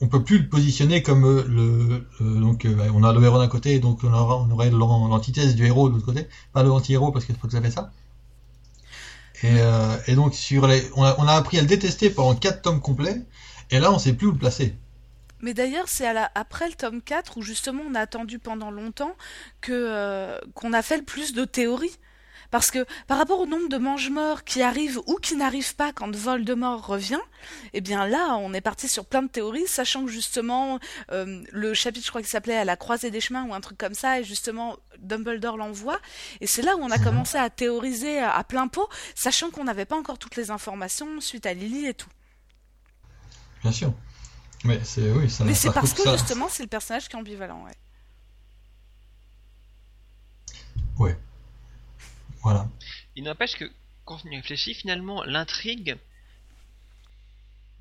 [0.02, 3.38] on peut plus le positionner comme euh, le, euh, donc euh, on a le héros
[3.40, 6.64] d'un côté, donc on, aura, on aurait l'an- l'antithèse du héros de l'autre côté, pas
[6.64, 7.92] le anti-héros parce que c'est pas tout à fait ça.
[9.44, 12.36] Et, euh, et donc sur les, on a, on a appris à le détester pendant
[12.36, 13.22] 4 tomes complets,
[13.72, 14.76] et là on sait plus où le placer.
[15.42, 19.16] Mais d'ailleurs, c'est après le tome 4 où justement on a attendu pendant longtemps
[19.62, 21.96] que euh, qu'on a fait le plus de théories.
[22.52, 26.16] Parce que par rapport au nombre de mange-morts qui arrivent ou qui n'arrivent pas quand
[26.16, 27.20] Voldemort revient,
[27.74, 30.80] eh bien là, on est parti sur plein de théories, sachant que justement,
[31.12, 33.78] euh, le chapitre, je crois qu'il s'appelait À la croisée des chemins ou un truc
[33.78, 36.00] comme ça, et justement, Dumbledore l'envoie.
[36.42, 37.04] Et c'est là où on a Mhm.
[37.04, 41.46] commencé à théoriser à, plein pot, sachant qu'on n'avait pas encore toutes les informations suite
[41.46, 42.10] à Lily et tout.
[43.62, 43.94] Bien sûr.
[44.64, 46.14] Mais c'est oui, ça Mais c'est parce que ça.
[46.14, 47.74] justement, c'est le personnage qui est ambivalent, ouais.
[52.48, 52.70] Voilà.
[53.18, 53.70] Il n'empêche que,
[54.06, 55.98] quand on y réfléchit, finalement, l'intrigue,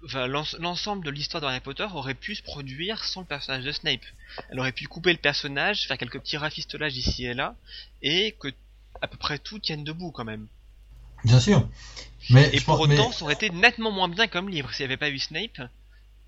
[0.05, 3.71] enfin, l'ensemble de l'histoire de Harry Potter aurait pu se produire sans le personnage de
[3.71, 4.01] Snape.
[4.51, 7.55] Elle aurait pu couper le personnage, faire quelques petits rafistolages ici et là,
[8.03, 8.49] et que
[9.01, 10.49] à peu près tout tienne debout quand même.
[11.25, 11.69] Bien sûr.
[12.31, 14.73] Mais Et pour pense- mais- autant, ça aurait été nettement moins bien comme livre.
[14.75, 15.61] S'il n'y avait pas eu Snape,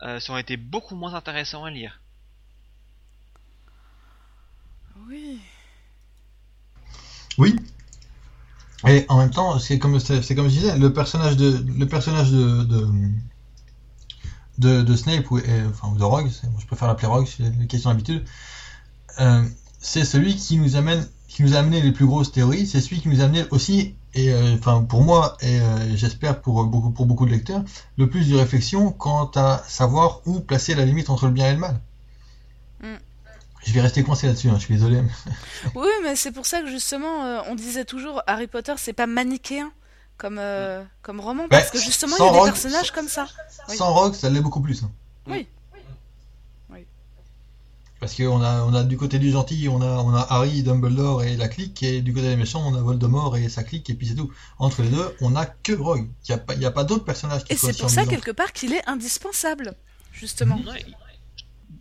[0.02, 2.00] euh, ça aurait été beaucoup moins intéressant à lire.
[5.08, 5.40] Oui.
[7.38, 7.56] Oui.
[8.86, 12.30] Et en même temps, c'est comme c'est comme je disais, le personnage de le personnage
[12.30, 12.86] de de,
[14.58, 18.24] de, de Snape ou enfin de Rogue, je préfère l'appeler Rogue, c'est une question d'habitude.
[19.20, 19.44] Euh,
[19.80, 23.00] c'est celui qui nous amène qui nous a amené les plus grosses théories, c'est celui
[23.00, 26.90] qui nous a amené aussi et euh, enfin pour moi et euh, j'espère pour beaucoup
[26.90, 27.62] pour beaucoup de lecteurs,
[27.96, 31.54] le plus de réflexion quant à savoir où placer la limite entre le bien et
[31.54, 31.80] le mal.
[33.66, 35.02] Je vais rester coincé là-dessus, hein, je suis désolé.
[35.74, 39.06] Oui, mais c'est pour ça que justement, euh, on disait toujours Harry Potter, c'est pas
[39.06, 39.72] manichéen
[40.16, 42.94] comme, euh, comme roman, Bah, parce que justement, il y a des Rogue, personnages sans-
[42.94, 43.28] comme ça.
[43.68, 43.76] Oui.
[43.76, 44.82] Sans Rogue, ça l'est beaucoup plus.
[44.82, 44.90] hein.
[45.26, 45.46] Oui.
[48.00, 51.24] Parce qu'on a, on a du côté du gentil, on a, on a Harry, Dumbledore
[51.24, 53.94] et la clique, et du côté des méchants, on a Voldemort et sa clique, et
[53.94, 54.30] puis c'est tout.
[54.60, 56.08] Entre les deux, on a que Rogue.
[56.28, 58.06] Il n'y a pas, il y a pas d'autres personnages qui Et c'est pour ça,
[58.06, 59.74] quelque part, qu'il est indispensable,
[60.12, 60.58] justement.
[60.58, 60.84] Ouais,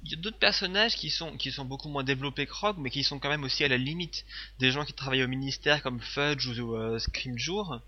[0.08, 2.90] Il y a d'autres personnages qui sont, qui sont beaucoup moins développés que Rogue, mais
[2.90, 4.24] qui sont quand même aussi à la limite.
[4.58, 7.82] Des gens qui travaillent au ministère comme Fudge ou euh, Scrimgeour,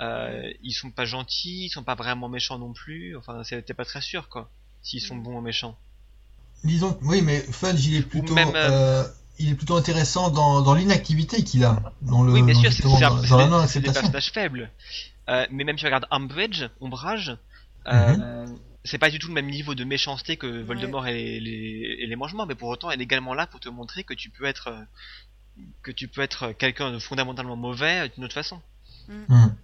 [0.00, 3.14] euh, ils sont pas gentils, ils sont pas vraiment méchants non plus.
[3.18, 4.50] Enfin, c'est- t'es pas très sûr quoi,
[4.82, 5.76] s'ils sont bons ou méchants.
[6.64, 9.04] Disons, oui, mais Fudge, il est plutôt, même, euh, euh,
[9.38, 12.82] il est plutôt intéressant dans, dans l'inactivité qu'il a, dans le, oui, bien sûr, c'est
[12.84, 14.70] des- des personnages faibles.
[15.28, 17.36] Euh, mais même si tu regardes Umbridge, Ombrage.
[18.86, 22.16] C'est pas du tout le même niveau de méchanceté que Voldemort et, les, et les
[22.16, 24.68] mangements, mais pour autant, elle est également là pour te montrer que tu peux être,
[24.68, 28.60] euh, que tu peux être quelqu'un de fondamentalement mauvais d'une autre façon.
[29.08, 29.54] Mhm.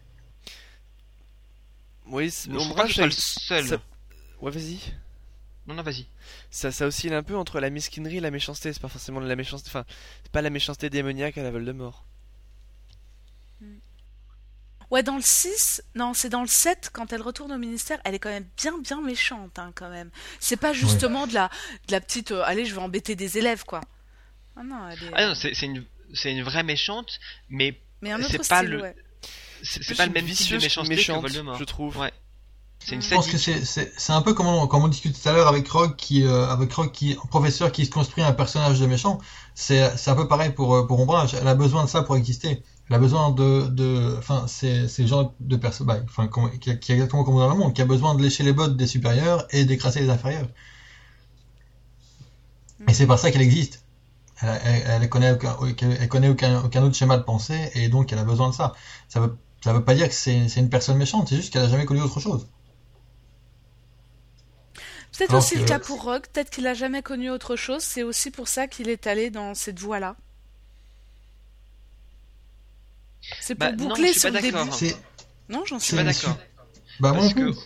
[2.06, 2.58] Oui, c'est- le
[3.10, 3.66] ça- seul.
[3.66, 3.82] ça-
[4.40, 4.78] Ouais, vas-y.
[5.66, 6.06] Non, non, vas-y.
[6.50, 8.72] Ça, ça oscille un peu entre la mesquinerie et la méchanceté.
[8.72, 9.68] C'est pas forcément de la méchanceté.
[9.70, 9.84] Enfin,
[10.24, 12.04] c'est pas la méchanceté démoniaque à la Voldemort.
[14.92, 18.14] Ouais, dans le 6, non, c'est dans le 7, quand elle retourne au ministère, elle
[18.14, 20.10] est quand même bien, bien méchante, hein, quand même.
[20.38, 21.48] C'est pas justement de la,
[21.88, 23.80] de la petite, euh, allez, je vais embêter des élèves, quoi.
[24.54, 25.10] Ah non, elle est...
[25.14, 25.82] Ah non, c'est c'est une,
[26.12, 27.18] c'est une vraie méchante,
[27.48, 28.94] mais mais un c'est autre pas style, le- ouais.
[29.62, 31.56] c'est c'est pas le même type de méchanceté méchante, que Voldemort.
[31.58, 31.96] je trouve.
[31.96, 32.12] Ouais.
[32.84, 34.88] C'est une Je Je pense que c'est, c'est, c'est un peu comme on, comme on
[34.88, 37.90] discutait tout à l'heure avec Rogue, qui, euh, avec Rogue, qui, un professeur qui se
[37.90, 39.20] construit un personnage de méchant.
[39.54, 41.32] C'est, c'est un peu pareil pour, euh, pour Ombrage.
[41.34, 42.62] Elle a besoin de ça pour exister.
[42.92, 46.28] Elle a besoin de, de, enfin, c'est, le genre de personne, bah, enfin,
[46.60, 49.46] qui, exactement comme dans le monde, qui a besoin de lécher les bottes des supérieurs
[49.48, 50.46] et d'écraser les inférieurs.
[52.86, 53.82] Et c'est par ça qu'elle existe.
[54.42, 58.12] Elle, elle, elle connaît aucun, elle connaît aucun, aucun autre schéma de pensée et donc
[58.12, 58.74] elle a besoin de ça.
[59.08, 61.62] Ça veut, ça veut pas dire que c'est, c'est une personne méchante, c'est juste qu'elle
[61.62, 62.46] a jamais connu autre chose.
[65.16, 68.30] Peut-être aussi le cas pour Rogue, peut-être qu'il a jamais connu autre chose, c'est aussi
[68.30, 70.14] pour ça qu'il est allé dans cette voie-là.
[73.40, 74.58] C'est pour Bah, non, boucler je suis sur pas le début.
[75.48, 76.38] Non, j'en Je suis pas d'accord.
[77.00, 77.58] Bah, moi Parce non que.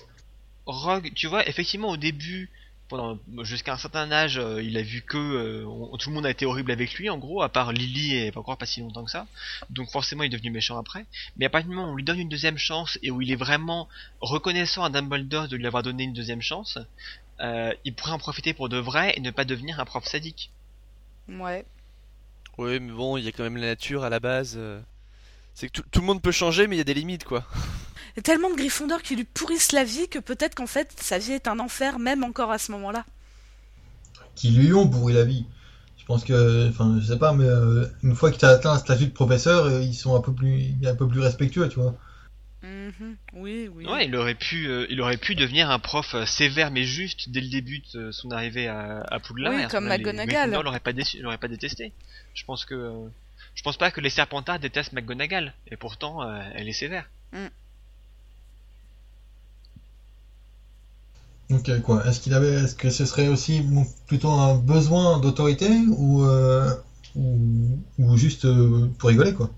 [0.67, 2.51] Rogue, tu vois, effectivement, au début,
[2.89, 6.27] pendant jusqu'à un certain âge, euh, il a vu que euh, on- tout le monde
[6.27, 8.81] a été horrible avec lui, en gros, à part Lily et pas encore pas si
[8.81, 9.27] longtemps que ça.
[9.71, 11.07] Donc forcément, il est devenu méchant après.
[11.37, 13.31] Mais à partir du moment où on lui donne une deuxième chance et où il
[13.31, 13.89] est vraiment
[14.21, 16.79] reconnaissant à Dumbledore de lui avoir donné une deuxième chance,
[17.41, 20.51] euh, il pourrait en profiter pour de vrai et ne pas devenir un prof sadique.
[21.29, 21.65] Ouais.
[22.59, 24.59] Oui, mais bon, il y a quand même la nature à la base.
[25.57, 27.45] C'est que tout, tout le monde peut changer, mais il y a des limites, quoi.
[28.15, 30.91] Il y a tellement de Gryffondor qui lui pourrissent la vie que peut-être qu'en fait
[30.99, 33.05] sa vie est un enfer même encore à ce moment-là.
[34.35, 35.45] Qui lui ont pourri la vie.
[35.99, 38.73] Je pense que, enfin, je sais pas, mais euh, une fois que tu as atteint
[38.73, 41.79] un statut de professeur, euh, ils sont un peu plus, un peu plus respectueux, tu
[41.79, 41.95] vois.
[42.63, 43.17] Mhm.
[43.35, 43.87] Oui, oui.
[43.87, 47.29] Ouais, il aurait pu, euh, il aurait pu devenir un prof euh, sévère mais juste
[47.29, 49.53] dès le début de son arrivée à, à Poudlard.
[49.55, 50.53] Oui, comme McGonagall.
[50.53, 51.93] L'aurait pas déçu, l'aurait pas détesté.
[52.35, 53.09] Je pense que, euh,
[53.57, 57.11] je pense pas que les Serpentards détestent McGonagall, et pourtant euh, elle est sévère.
[61.51, 65.19] Donc euh, quoi, est-ce qu'il avait, est-ce que ce serait aussi bon, plutôt un besoin
[65.19, 66.71] d'autorité ou, euh,
[67.15, 69.51] ou, ou juste euh, pour rigoler quoi?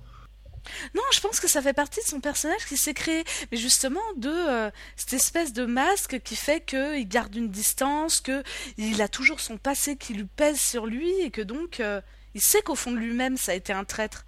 [0.94, 4.02] Non, je pense que ça fait partie de son personnage qui s'est créé, mais justement
[4.18, 8.42] de euh, cette espèce de masque qui fait qu'il garde une distance, que
[8.76, 12.02] il a toujours son passé qui lui pèse sur lui et que donc euh,
[12.34, 14.24] il sait qu'au fond de lui-même ça a été un traître.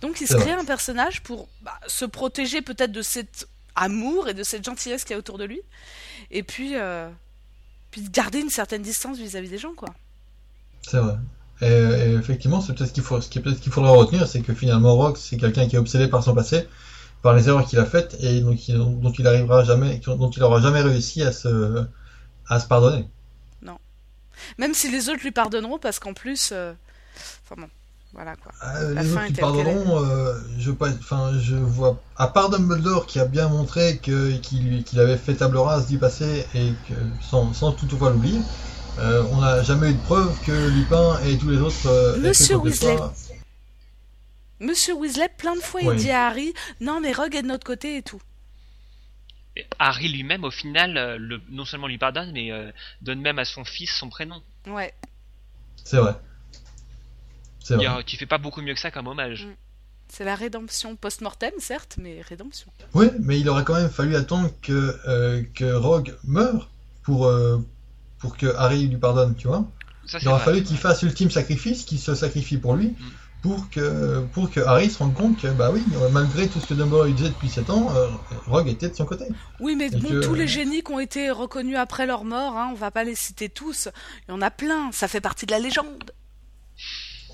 [0.00, 4.34] Donc il se crée un personnage pour bah, se protéger peut-être de cet amour et
[4.34, 5.60] de cette gentillesse qu'il y a autour de lui,
[6.30, 7.08] et puis euh,
[7.90, 9.88] puis de garder une certaine distance vis-à-vis des gens quoi.
[10.82, 11.16] C'est vrai.
[11.62, 14.42] Et, et effectivement, c'est peut-être ce qu'il faut, ce qui peut-être qu'il faudra retenir, c'est
[14.42, 16.68] que finalement Rogue, c'est quelqu'un qui est obsédé par son passé,
[17.22, 20.42] par les erreurs qu'il a faites et donc il- dont il arrivera jamais, dont il
[20.42, 21.84] aura jamais réussi à se,
[22.48, 23.08] à se pardonner.
[24.58, 26.74] Même si les autres lui pardonneront parce qu'en plus, euh,
[27.44, 27.68] enfin bon,
[28.12, 28.52] voilà quoi.
[28.64, 32.50] Euh, La les fin autres qui pardonneront, euh, je pas, enfin, je vois, à part
[32.50, 36.72] Dumbledore qui a bien montré que qu'il qu'il avait fait table rase du passé et
[36.88, 38.40] que sans, sans toutefois l'oublier,
[38.98, 41.86] euh, on n'a jamais eu de preuve que Lupin et tous les autres.
[41.86, 42.96] euh, Monsieur Weasley.
[44.58, 45.94] Monsieur Weasley, plein de fois, Ouais.
[45.94, 48.20] il dit à Harry Non, mais Rogue est de notre côté et tout.
[49.78, 52.70] Harry lui-même, au final, euh, le, non seulement lui pardonne, mais euh,
[53.02, 54.42] donne même à son fils son prénom.
[54.66, 54.92] Ouais.
[55.84, 56.14] C'est vrai.
[57.74, 58.04] Vrai.
[58.04, 59.44] tu fais pas beaucoup mieux que ça comme hommage.
[59.46, 59.54] Mm.
[60.08, 62.70] C'est la rédemption post-mortem, certes, mais rédemption.
[62.94, 66.70] Oui, mais il aurait quand même fallu attendre que, euh, que Rogue meure
[67.02, 67.58] pour, euh,
[68.20, 69.64] pour que Harry lui pardonne, tu vois.
[70.06, 70.44] Ça, Il c'est aura vrai.
[70.44, 72.94] fallu qu'il fasse l'ultime sacrifice, qu'il se sacrifie pour lui, Mm.
[73.42, 76.74] pour que, pour que Harry se rende compte que, bah oui, malgré tout ce que
[76.74, 78.06] Dumbledore lui disait depuis 7 ans, euh,
[78.46, 79.24] Rogue était de son côté.
[79.58, 82.56] Oui, mais Et bon, que- tous les génies qui ont été reconnus après leur mort,
[82.56, 83.88] hein, on va pas les citer tous.
[84.28, 86.12] Il y en a plein, ça fait partie de la légende.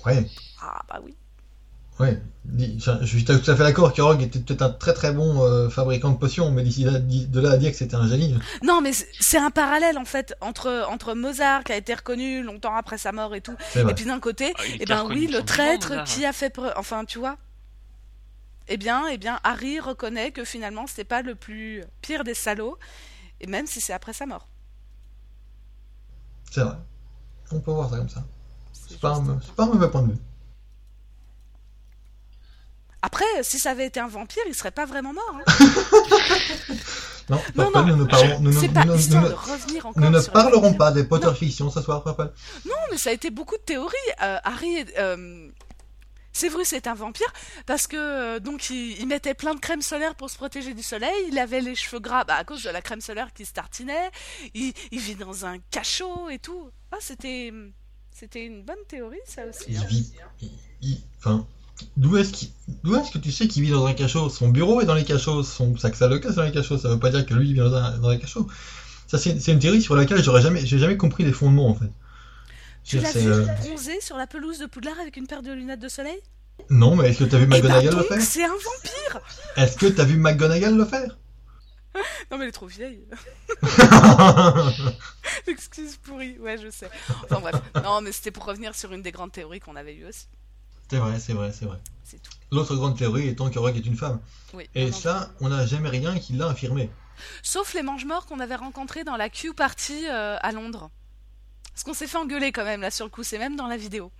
[0.05, 0.27] Ouais,
[0.61, 1.15] Ah bah oui.
[1.99, 2.21] ouais.
[2.57, 5.69] Je suis tout à fait d'accord que Rogue était peut-être un très très bon euh,
[5.69, 8.35] fabricant de potions, mais d'ici là, de là à dire que c'était un génie.
[8.63, 12.75] Non, mais c'est- un parallèle en fait entre entre Mozart qui a été reconnu longtemps
[12.75, 15.41] après sa mort et tout, et puis d'un côté, Ah, il eh ben oui, le
[15.43, 17.37] traître qui a fait preuve, enfin tu vois.
[18.67, 22.77] Eh bien, eh bien, Harry reconnaît que finalement c'était pas le plus pire des salauds,
[23.41, 24.47] et même si c'est après sa mort.
[26.51, 26.75] C'est vrai.
[27.51, 28.23] On peut voir ça comme ça.
[28.87, 30.17] C'est C'est pas, c'est pas un mauvais point de vue.
[33.01, 35.35] Après, si ça avait été un vampire, il serait pas vraiment mort.
[35.35, 35.53] hein.
[37.29, 40.03] Non, Non, non, nous ne parlons, nous, c'est nous- pas nous- histoire de revenir encore
[40.03, 42.33] nous ne la parlerons pas des Potter fiction ce soir, Purple.
[42.65, 43.95] Non, mais ça a été beaucoup de théories.
[44.21, 45.47] Euh, Harry, euh,
[46.33, 47.31] Séverus est un vampire
[47.65, 50.83] parce que euh, donc il, il mettait plein de crème solaire pour se protéger du
[50.83, 51.13] soleil.
[51.29, 54.11] Il avait les cheveux gras bah, à cause de la crème solaire qui se tartinait.
[54.53, 56.71] Il, il vit dans un cachot et tout.
[56.91, 57.53] Ah, c'était
[58.13, 59.65] c'était une bonne théorie ça aussi.
[59.69, 59.85] Il hein.
[59.89, 60.13] vit.
[60.81, 61.47] il- Enfin,
[61.97, 62.45] d'où est-ce
[62.83, 64.29] d'où est-ce que tu sais qu'il vit dans un cachot?
[64.29, 66.77] Son bureau est dans les cachots, son sac à est dans les cachots.
[66.77, 68.47] Ça veut pas dire que lui il vit dans un, dans un cachot.
[69.07, 71.89] Ça, c'est une théorie sur laquelle j'aurais jamais, j'ai jamais compris les fondements en fait.
[72.83, 75.79] Tu l'as vu euh, bronzer sur la pelouse de Poudlard avec une paire de lunettes
[75.79, 76.19] de soleil?
[76.69, 78.21] Non, mais est-ce que t'as vu Eh ben McGonagall le faire?
[78.21, 79.21] c'est un vampire
[79.55, 81.17] Est-ce que t'as vu McGonagall le faire?
[82.31, 83.05] Non mais elle est trop vieille.
[85.53, 86.89] Excuse pourrie, ouais je sais.
[87.23, 90.05] Enfin bref, non mais c'était pour revenir sur une des grandes théories qu'on avait eues
[90.05, 90.27] aussi.
[90.89, 91.79] C'est vrai, c'est vrai, c'est vrai.
[92.03, 92.31] C'est tout.
[92.51, 94.19] L'autre grande théorie étant que Rogue est une femme.
[94.53, 94.69] Oui.
[94.75, 96.89] Et ça, on n'a jamais rien qui l'a affirmé.
[97.41, 100.91] Sauf les mange-morts qu'on avait rencontrés dans la Q party euh, à Londres.
[101.71, 103.77] Parce qu'on s'est fait engueuler quand même là sur le coup, c'est même dans la
[103.77, 104.11] vidéo.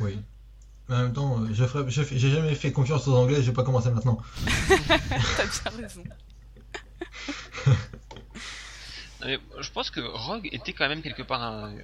[0.00, 0.18] Oui.
[0.88, 3.48] Mais en même temps, euh, je ferai- je j'ai jamais fait confiance aux Anglais, je
[3.48, 4.18] vais pas commencer maintenant.
[4.68, 6.02] T'as bien raison.
[9.24, 11.80] Mais je pense que Rogue était quand même quelque part un- euh,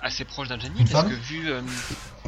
[0.00, 1.60] assez proche d'un génie parce que vu euh,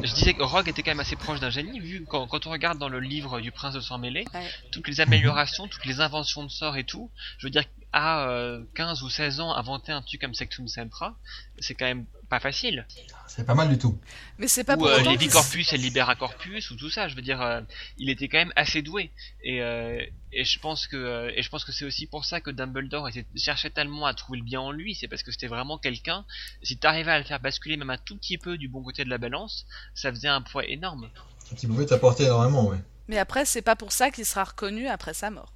[0.03, 2.51] je disais que Rogue était quand même assez proche d'un génie vu quand, quand on
[2.51, 4.49] regarde dans le livre du prince de sang mêlé Ouais.
[4.71, 7.63] toutes les améliorations toutes les inventions de sorts et tout je veux dire
[7.93, 11.15] à euh, 15 ou 16 ans inventer un truc comme Sectum Sempra
[11.59, 12.85] c'est quand même pas facile
[13.27, 13.97] C'est pas mal du tout.
[14.37, 17.15] Mais c'est pas ou pour euh, qu'il- Corpus et Libera Corpus ou tout ça je
[17.15, 17.61] veux dire euh,
[17.97, 19.11] il était quand même assez doué
[19.43, 20.01] et, euh,
[20.33, 23.07] et je pense que euh, et je pense que c'est aussi pour ça que Dumbledore
[23.09, 26.25] était, cherchait tellement à trouver le bien en lui c'est parce que c'était vraiment quelqu'un
[26.63, 29.09] si t'arrivais à le faire basculer même un tout petit peu du bon côté de
[29.09, 31.09] la balance ça faisait un poids énorme
[31.55, 32.77] Qui pouvait t'apporter énormément, oui.
[33.07, 35.53] Mais après, c'est pas pour ça qu'il sera reconnu après sa mort.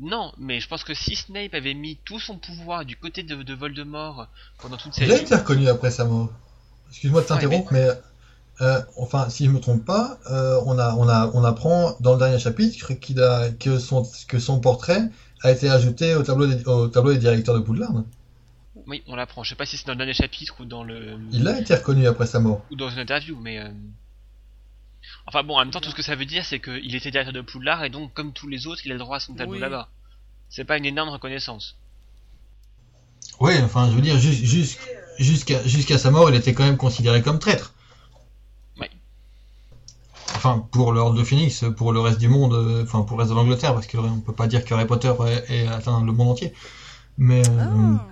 [0.00, 3.42] Non mais je pense que si Snape avait mis tout son pouvoir du côté de,
[3.42, 4.28] de Voldemort
[4.60, 6.30] pendant toute sa Il a vie été reconnu après sa mort.
[6.90, 7.88] Excuse-moi de t'interrompre, mais
[8.60, 12.14] euh, enfin, si je me trompe pas, euh, on a, on a, on apprend dans
[12.14, 15.02] le dernier chapitre qu'il a, que son, que son portrait
[15.42, 17.92] a été ajouté au tableau des, au tableau des directeurs de Poudlard.
[18.86, 21.18] oui on l'apprend je sais pas si c'est dans le dernier chapitre ou dans le
[21.32, 22.62] Il a été reconnu après sa mort.
[22.72, 23.68] ou dans une interview, mais euh,
[25.28, 27.32] enfin bon, en même temps, tout ce que ça veut dire, c'est qu'il était directeur
[27.34, 29.54] de Poudlard et donc, comme tous les autres, il a le droit à son tableau
[29.54, 29.60] Oui.
[29.60, 29.88] là-bas.
[30.50, 31.76] C'est pas une énorme reconnaissance.
[33.40, 34.78] Oui, enfin, je veux dire, jus- jus-
[35.18, 37.74] jusqu'à jusqu'à sa mort, il était quand même considéré comme traître.
[38.80, 38.86] Oui.
[40.34, 43.30] Enfin, pour l'ordre de Phoenix, pour le reste du monde, euh, enfin pour le reste
[43.32, 46.30] de l'Angleterre, parce qu'on peut pas dire que Harry Potter ait, ait atteint le monde
[46.30, 46.52] entier.
[47.18, 48.06] Mais, euh, Ah.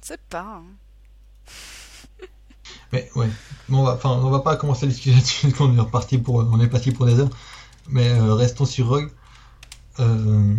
[0.00, 0.62] C'est pas.
[0.62, 0.64] hein.
[2.92, 3.28] Mais ouais,
[3.70, 6.68] on va, enfin, on va pas commencer à discuter là-dessus, est reparti pour, on est
[6.68, 7.30] parti pour des heures.
[7.88, 9.10] Mais euh, restons sur Rogue.
[9.98, 10.54] Euh,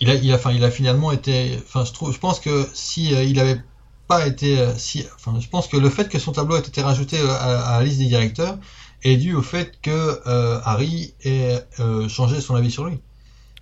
[0.00, 2.68] il a, il a, enfin, il a finalement été, enfin, je trouve, je pense que
[2.72, 3.60] si euh, il avait
[4.06, 7.18] pas été, si, enfin, je pense que le fait que son tableau ait été rajouté
[7.20, 8.58] à, à la liste des directeurs
[9.02, 10.20] est dû au fait que
[10.64, 11.62] Harry ait
[12.08, 13.00] changé son avis sur lui.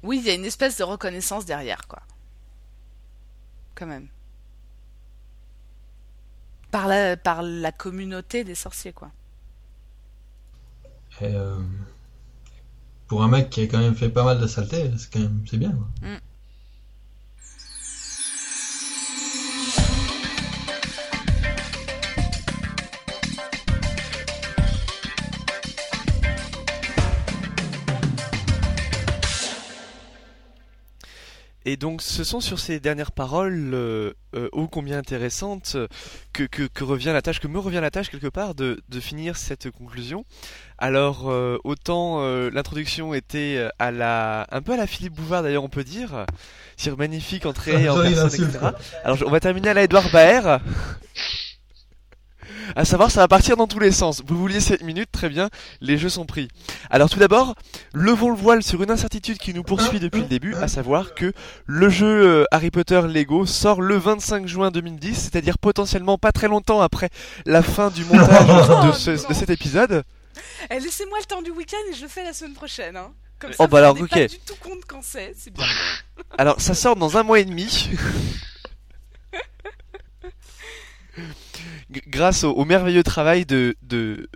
[0.02, 2.00] Oui, il y a une espèce de reconnaissance derrière, quoi.
[3.74, 4.06] Quand même.
[6.76, 9.10] Par la, par la communauté des sorciers, quoi.
[11.22, 11.56] Et, euh,
[13.06, 15.42] pour un mec qui a quand même fait pas mal de saletés, c'est quand même,
[15.50, 15.72] c'est bien.
[15.72, 15.88] quoi.
[31.68, 35.76] Et donc, ce sont sur ces dernières paroles, euh, euh, ô combien intéressantes,
[36.32, 39.00] que, que, que revient la tâche, que me revient la tâche quelque part de, de
[39.00, 40.24] finir cette conclusion.
[40.78, 45.42] Alors, euh, autant euh, l'introduction était euh, à la, un peu à la Philippe Bouvard
[45.42, 46.24] d'ailleurs, on peut dire,
[46.76, 48.58] sur magnifique entrée en Jolie personne, etc.
[49.02, 50.60] Alors, on va terminer à la Edouard Baer.
[52.74, 54.22] À savoir, ça va partir dans tous les sens.
[54.26, 55.48] Vous vouliez 7 minutes, très bien,
[55.80, 56.48] les jeux sont pris.
[56.90, 57.54] Alors tout d'abord,
[57.94, 61.32] levons le voile sur une incertitude qui nous poursuit depuis le début, à savoir que
[61.66, 66.48] le jeu euh, Harry Potter Lego sort le 25 juin 2010, c'est-à-dire potentiellement pas très
[66.48, 67.10] longtemps après
[67.44, 70.02] la fin du montage de, ce- de cet épisode.
[70.70, 72.96] Eh, Laissez-moi le temps du week-end et je le fais la semaine prochaine.
[72.96, 73.12] Hein.
[73.38, 74.30] Comme ça, Oh, vous bah alors, rendez pas ok.
[74.30, 75.64] du tout compte quand c'est, c'est bien.
[76.38, 77.90] Alors ça sort dans un mois et demi.
[82.08, 84.28] Grâce au, au merveilleux travail de, de,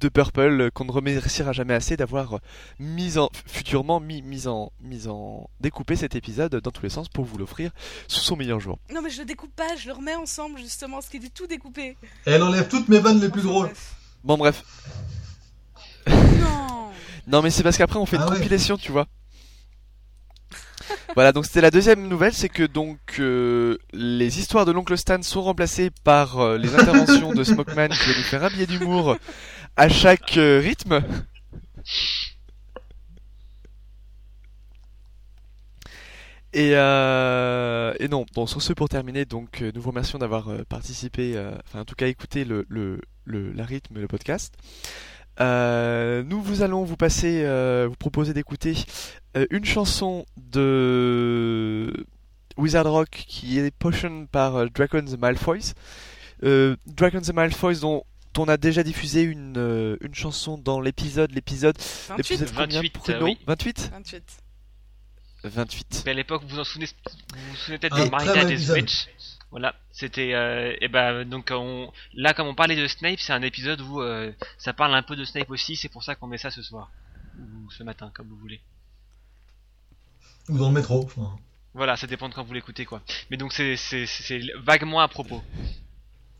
[0.00, 2.40] de Purple euh, qu'on ne remerciera jamais assez d'avoir
[2.78, 7.08] mis en futurement mis, mis en mis en découpé cet épisode dans tous les sens
[7.08, 7.70] pour vous l'offrir
[8.08, 8.78] sous son meilleur jour.
[8.92, 11.46] Non mais je le découpe pas, je le remets ensemble justement, ce qui était tout
[11.46, 11.96] découpé.
[12.26, 13.66] Et elle enlève toutes mes vannes les plus drôles.
[13.66, 13.94] bref.
[14.24, 14.62] Bon bref,
[16.08, 16.90] Non
[17.28, 18.36] non mais c'est parce qu'après on fait Ah une ouais.
[18.38, 19.06] compilation, tu vois.
[21.14, 25.20] Voilà, donc c'était la deuxième nouvelle, c'est que donc euh, les histoires de l'oncle Stan
[25.22, 29.16] sont remplacées par euh, les interventions de Smokeman qui va nous faire un billet d'humour
[29.76, 31.02] à chaque euh, rythme.
[36.54, 41.80] Et, et non, bon, sur ce pour terminer, donc nous vous remercions d'avoir participé, enfin
[41.80, 44.54] en tout cas écouté le, le, le, la rythme, le podcast.
[45.40, 48.76] Euh, nous vous allons vous passer, euh, vous proposer d'écouter
[49.36, 52.06] euh, une chanson de
[52.56, 55.74] Wizard Rock qui est Potion par euh, Dragon the Malfoys.
[56.44, 58.04] Euh, Dragon the Malfoys dont
[58.38, 61.76] on a déjà diffusé une, euh, une chanson dans l'épisode, l'épisode,
[62.08, 63.38] 28 l'épisode combien, 28, Pruno euh, oui.
[63.46, 64.22] 28 28.
[65.44, 66.02] 28.
[66.06, 68.58] Mais à l'époque, vous vous en souvenez, vous vous souvenez peut-être Un de Marina des.
[68.58, 69.08] Switch?
[69.52, 73.42] Voilà, c'était euh, et ben donc on là comme on parlait de Snape, c'est un
[73.42, 76.38] épisode où euh, ça parle un peu de Snape aussi, c'est pour ça qu'on met
[76.38, 76.90] ça ce soir
[77.38, 78.60] ou ce matin comme vous voulez.
[80.48, 81.04] Ou dans le métro.
[81.04, 81.36] enfin.
[81.74, 83.02] Voilà, ça dépend de quand vous l'écoutez quoi.
[83.30, 85.42] Mais donc c'est c'est c'est vaguement à propos.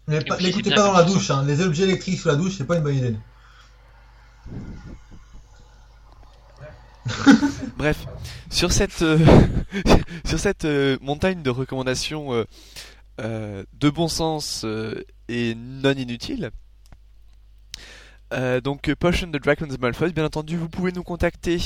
[0.08, 0.36] Mais Et pas-
[0.74, 1.44] dans la douche, hein.
[1.46, 3.16] les objets électriques sous la douche, c'est pas une bonne idée.
[7.76, 8.06] Bref,
[8.50, 9.18] sur cette, euh,
[10.24, 12.44] sur cette euh, montagne de recommandations euh, euh,
[13.18, 16.50] de bon sens euh, et non inutiles,
[18.32, 21.58] euh, donc euh, Potion de Dragon's Malfoy, bien entendu, vous pouvez nous contacter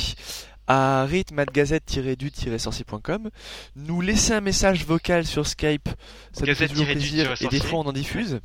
[0.67, 3.31] à rythme@gazette-du-sorcier.com,
[3.77, 5.89] nous laisser un message vocal sur Skype,
[6.33, 8.41] ça nous fait toujours plaisir, et des fois on en diffuse,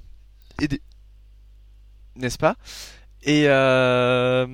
[0.61, 0.79] et des...
[2.15, 2.57] n'est-ce pas?
[3.23, 4.45] Et, euh,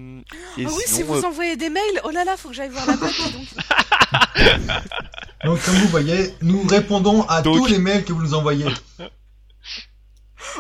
[0.58, 2.70] et Ah oui, si vous euh, envoyez des mails, oh là là, faut que j'aille
[2.70, 3.14] voir la boîte.
[3.32, 3.48] donc.
[5.46, 8.66] Donc comme vous voyez, nous répondons à Donc- tous les mails que vous nous envoyez.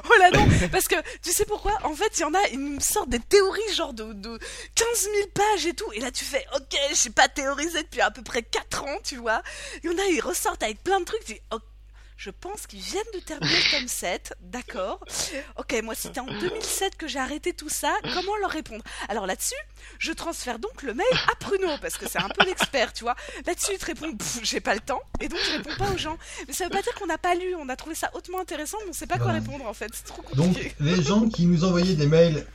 [0.03, 1.73] Oh là non, parce que tu sais pourquoi?
[1.83, 4.37] En fait, il y en a, ils me sortent des théories genre de, de
[4.75, 5.91] 15 000 pages et tout.
[5.93, 9.15] Et là, tu fais, ok, j'ai pas théorisé depuis à peu près 4 ans, tu
[9.17, 9.41] vois.
[9.83, 11.23] Il y en a, ils ressortent avec plein de trucs.
[11.25, 11.61] Tu dis, ok,
[12.17, 14.99] je pense qu'ils viennent de terminer le tome 7, d'accord.
[15.57, 17.93] Ok, moi, c'était en 2007 que j'ai arrêté tout ça.
[18.15, 18.83] Comment leur répondre?
[19.07, 19.53] Alors là-dessus,
[19.99, 23.15] je transfère donc le mail à Pruno, parce que c'est un peu l'expert, tu vois.
[23.45, 24.07] Là-dessus, il te répond,
[24.41, 26.17] j'ai pas le temps, et donc je réponds pas aux gens.
[26.47, 28.77] Mais ça veut pas dire qu'on n'a pas lu, on a trouvé ça hautement intéressant,
[28.83, 30.73] mais on sait pas quoi répondre en fait, c'est trop Donc compliqué.
[30.79, 32.47] les gens qui nous envoyaient des mails,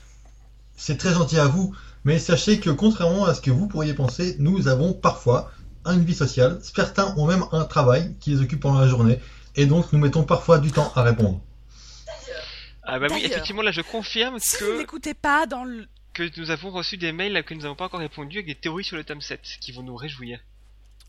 [0.76, 1.72] c'est très gentil à vous,
[2.04, 5.52] mais sachez que contrairement à ce que vous pourriez penser, nous avons parfois
[5.86, 9.20] une vie sociale, certains ont même un travail qui les occupe pendant la journée,
[9.56, 11.40] et donc nous mettons parfois du temps à répondre.
[12.84, 15.86] Ah bah oui, effectivement là je confirme Si vous que n'écoutez pas dans le...
[16.14, 18.54] que nous avons reçu des mails là, que nous n'avons pas encore répondu avec des
[18.56, 20.40] théories sur le tome 7 qui vont nous réjouir.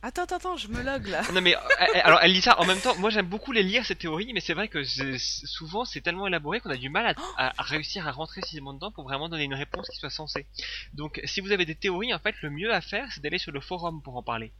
[0.05, 1.21] Attends, attends, attends, je me log là.
[1.33, 2.93] Non mais euh, euh, alors elle lit ça en même temps.
[2.99, 6.59] Moi j'aime beaucoup les lire ces théories, mais c'est vrai que souvent c'est tellement élaboré
[6.59, 9.45] qu'on a du mal à, à- à réussir à rentrer suffisamment dedans pour vraiment donner
[9.45, 10.45] une réponse qui soit sensée.
[10.93, 13.51] Donc si vous avez des théories, en fait le mieux à faire c'est d'aller sur
[13.53, 14.51] le forum pour en parler.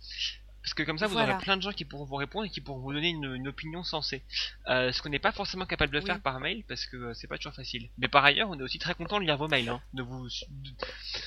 [0.63, 1.33] Parce que comme ça vous Voilà.
[1.35, 3.49] aurez plein de gens qui pourront vous répondre et qui pourront vous donner une, une
[3.49, 4.23] opinion sensée.
[4.69, 6.05] Euh, ce qu'on n'est pas forcément capable de Oui.
[6.05, 7.89] faire par mail parce que euh, c'est pas toujours facile.
[7.97, 9.67] Mais par ailleurs on est aussi très content de lire vos mails.
[9.67, 10.25] Hein, de vous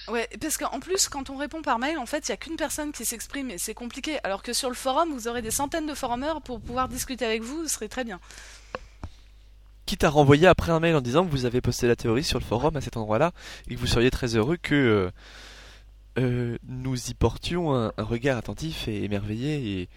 [0.08, 2.56] Ouais, parce qu'en plus, quand on répond par mail, en fait, il y a qu'une
[2.56, 4.18] personne qui s'exprime et c'est compliqué.
[4.24, 7.42] Alors que sur le forum, vous aurez des centaines de forumers pour pouvoir discuter avec
[7.42, 8.18] vous, ce serait très bien.
[9.84, 12.38] quitte à renvoyer après un mail en disant que vous avez posté la théorie sur
[12.40, 13.32] le forum à cet endroit-là
[13.68, 15.10] et que vous seriez très heureux que euh,
[16.16, 19.88] nous y portions un, un regard attentif et émerveillé et,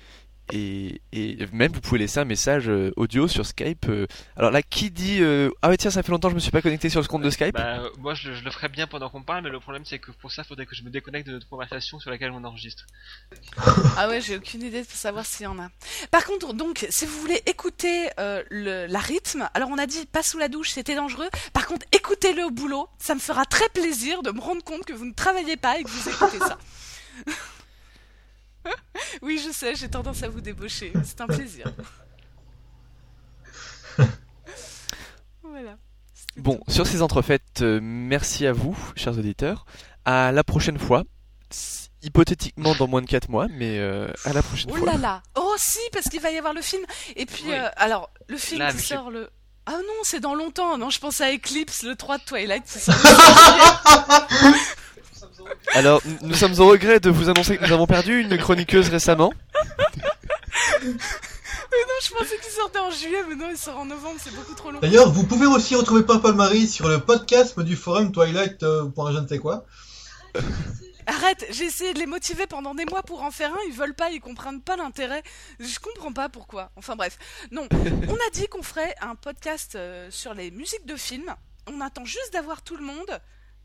[0.52, 3.86] et, et même vous pouvez laisser un message euh, audio sur Skype.
[3.90, 4.08] euh.
[4.36, 6.52] Alors là, qui dit euh, ah ouais tiens ça fait longtemps que je me suis
[6.52, 7.54] pas connecté sur ce compte de Skype.
[7.54, 10.12] Bah, moi je, je le ferais bien pendant qu'on parle, mais le problème c'est que
[10.12, 12.86] pour ça, faudrait que je me déconnecte de notre conversation sur laquelle on enregistre.
[13.98, 15.68] Ah ouais, j'ai aucune idée pour savoir s'il y en a.
[16.12, 20.06] Par contre, donc, si vous voulez écouter euh, le, la rythme, alors on a dit
[20.06, 21.28] pas sous la douche, c'était dangereux.
[21.54, 24.94] Par contre, écoutez-le au boulot, ça me fera très plaisir de me rendre compte que
[24.94, 26.58] vous ne travaillez pas et que vous écoutez ça.
[29.22, 30.92] oui, je sais, j'ai tendance à vous débaucher.
[31.04, 31.66] C'est un plaisir.
[35.44, 35.78] voilà.
[36.38, 36.72] Bon, tout.
[36.72, 39.66] sur ces entrefaites, euh, merci à vous, chers auditeurs.
[40.06, 41.04] À la prochaine fois.
[42.02, 44.94] Hypothétiquement dans moins de 4 mois, mais euh, à la prochaine Oh fois.
[44.94, 46.82] là là Oh si, parce qu'il va y avoir le film.
[47.18, 47.52] Et puis, Oui.
[47.54, 49.30] euh, alors, le film Là, qui sort le...
[49.66, 50.78] Ah non, c'est dans longtemps.
[50.78, 52.64] Non, je pensais à Eclipse, le 3 de Twilight.
[55.74, 59.34] Alors, nous sommes au regret de vous annoncer que nous avons perdu une chroniqueuse récemment.
[60.84, 60.94] non,
[62.04, 64.72] je pensais qu'il sortait en juillet, mais non, il sort en novembre, c'est beaucoup trop
[64.72, 64.80] long.
[64.80, 68.64] D'ailleurs, vous pouvez aussi retrouver Purple Marie sur le podcast du forum Twilight.
[68.64, 69.66] euh, pour je ne sais quoi.
[71.08, 73.96] Arrête, j'ai essayé de les motiver pendant des mois pour en faire un, ils veulent
[73.96, 75.24] pas, ils comprennent pas l'intérêt.
[75.60, 76.70] Je comprends pas pourquoi.
[76.76, 77.18] Enfin bref.
[77.52, 81.34] Non, on a dit qu'on ferait un podcast euh, sur les musiques de films.
[81.66, 83.20] On attend juste d'avoir tout le monde,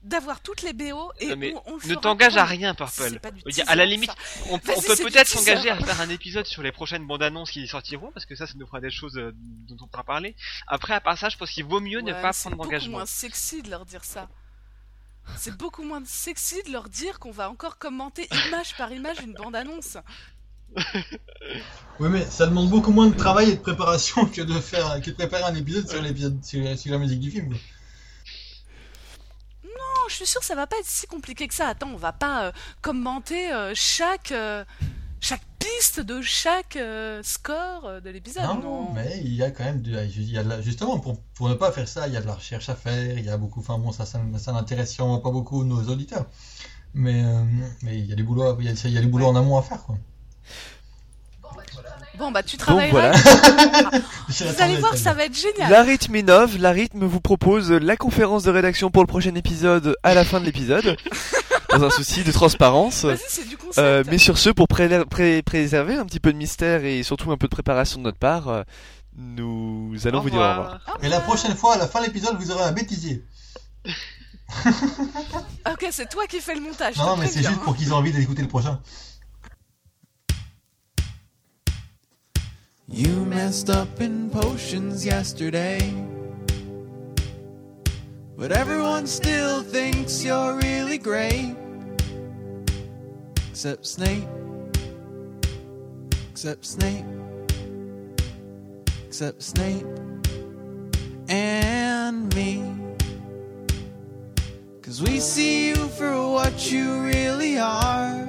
[0.04, 2.92] d'avoir toutes les BO et Non, mais on, on le Ne t'engage à rien, Purple.
[2.96, 4.10] C'est pas du À la limite,
[4.50, 7.66] on, peut c'est peut-être s'engager à faire un épisode sur les prochaines bandes annonces qui
[7.66, 10.36] sortiront, parce que ça, ça nous fera des choses euh, dont on pourra parler.
[10.66, 12.68] Après, à part ça, je pense qu'il vaut mieux ne pas mais c'est prendre beaucoup
[12.68, 12.98] d'engagement.
[12.98, 14.28] moins sexy de leur dire ça.
[15.38, 19.34] C'est beaucoup moins sexy de leur dire qu'on va encore commenter image par image une
[19.34, 19.96] bande-annonce.
[22.00, 25.10] Oui, mais ça demande beaucoup moins de travail et de préparation que de faire, que
[25.10, 26.02] de préparer un épisode sur,
[26.76, 27.54] sur la musique du film.
[30.08, 31.68] Je suis sûre que ça va pas être si compliqué que ça.
[31.68, 32.52] Attends, on va pas euh,
[32.82, 34.64] commenter euh, chaque euh,
[35.20, 36.78] chaque piste de chaque
[37.22, 38.44] score de l'épisode.
[38.44, 40.98] non, Non, mais il y a quand même de, il y a de la- justement
[40.98, 43.24] pour, pour ne pas faire ça, il y a de la recherche à faire, il
[43.24, 46.26] y a beaucoup, enfin bon, ça, ça, ça n'intéresse sûrement pas beaucoup nos auditeurs.
[46.92, 47.24] Mais,
[47.82, 49.26] mais il y a du boulot, à- il y a, il y a du boulot
[49.26, 49.96] en amont à faire, quoi.
[52.18, 53.12] Bon bah tu voilà.
[54.28, 55.70] Vous allez voir, ça va être génial.
[55.70, 59.96] La rythme innove, la rythme vous propose la conférence de rédaction pour le prochain épisode
[60.04, 60.96] à la fin de l'épisode,
[61.70, 63.04] dans un souci de transparence.
[63.04, 63.78] Vas-y, c'est du concept.
[63.78, 67.32] Euh, mais sur ce, pour pré- pré- préserver un petit peu de mystère et surtout
[67.32, 68.62] un peu de préparation de notre part, euh,
[69.16, 70.80] nous allons Au vous dire au revoir.
[71.02, 73.24] Et la prochaine fois, à la fin de l'épisode, vous aurez un bêtisier.
[75.70, 76.94] Ok, c'est toi qui fais le montage.
[76.94, 78.80] je Non, mais c'est juste pour qu'ils aient envie d'écouter le prochain.
[82.88, 85.80] You messed up in potions yesterday.
[88.36, 91.56] But everyone still thinks you're really great.
[93.50, 94.28] Except Snape.
[96.30, 97.06] Except Snape.
[99.06, 99.86] Except Snape.
[101.28, 102.62] And me.
[104.82, 108.28] Cause we see you for what you really are.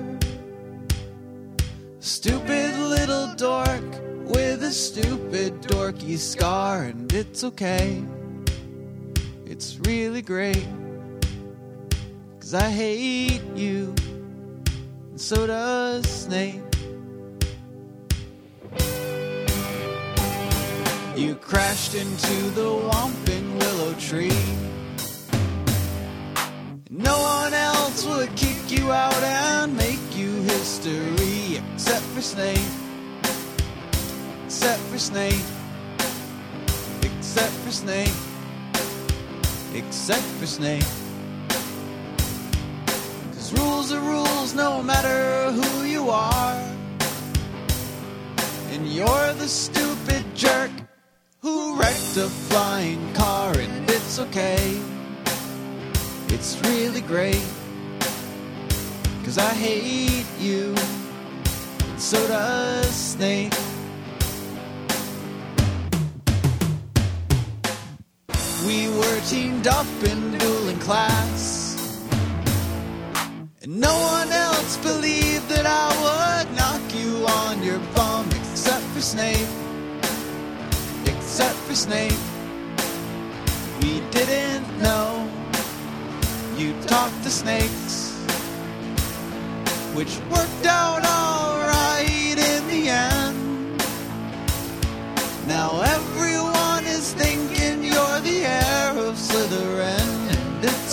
[1.99, 4.14] Stupid little dork
[4.65, 8.03] a stupid dorky scar, and it's okay.
[9.45, 10.65] It's really great.
[12.39, 13.93] Cause I hate you,
[15.11, 16.63] and so does Snape.
[21.15, 24.45] You crashed into the Whomping Willow Tree.
[26.89, 32.84] No one else would kick you out and make you history except for Snape.
[34.65, 35.45] Except for Snape.
[37.03, 38.15] Except for Snape.
[39.75, 40.83] Except for Snape.
[43.35, 46.55] Cause rules are rules no matter who you are.
[48.71, 50.71] And you're the stupid jerk
[51.41, 54.81] who wrecked a flying car, and it's okay.
[56.29, 57.45] It's really great.
[59.23, 60.73] Cause I hate you.
[61.87, 63.53] And so does Snape.
[69.27, 71.65] Teamed up in dueling class.
[73.63, 79.01] And no one else believed that I would knock you on your bum except for
[79.01, 79.47] Snape.
[81.07, 82.21] Except for Snape.
[83.81, 85.27] We didn't know
[86.55, 88.13] you talked to snakes,
[89.95, 93.77] which worked out alright in the end.
[95.47, 96.14] Now everyone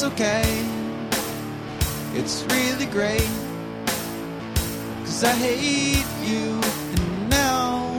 [0.05, 0.65] it's okay.
[2.15, 3.29] It's really great.
[5.05, 6.61] Cause I hate you
[6.95, 7.99] and now.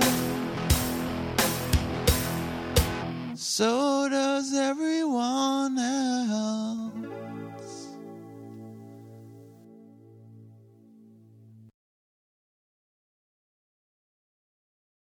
[3.36, 6.93] So does everyone else.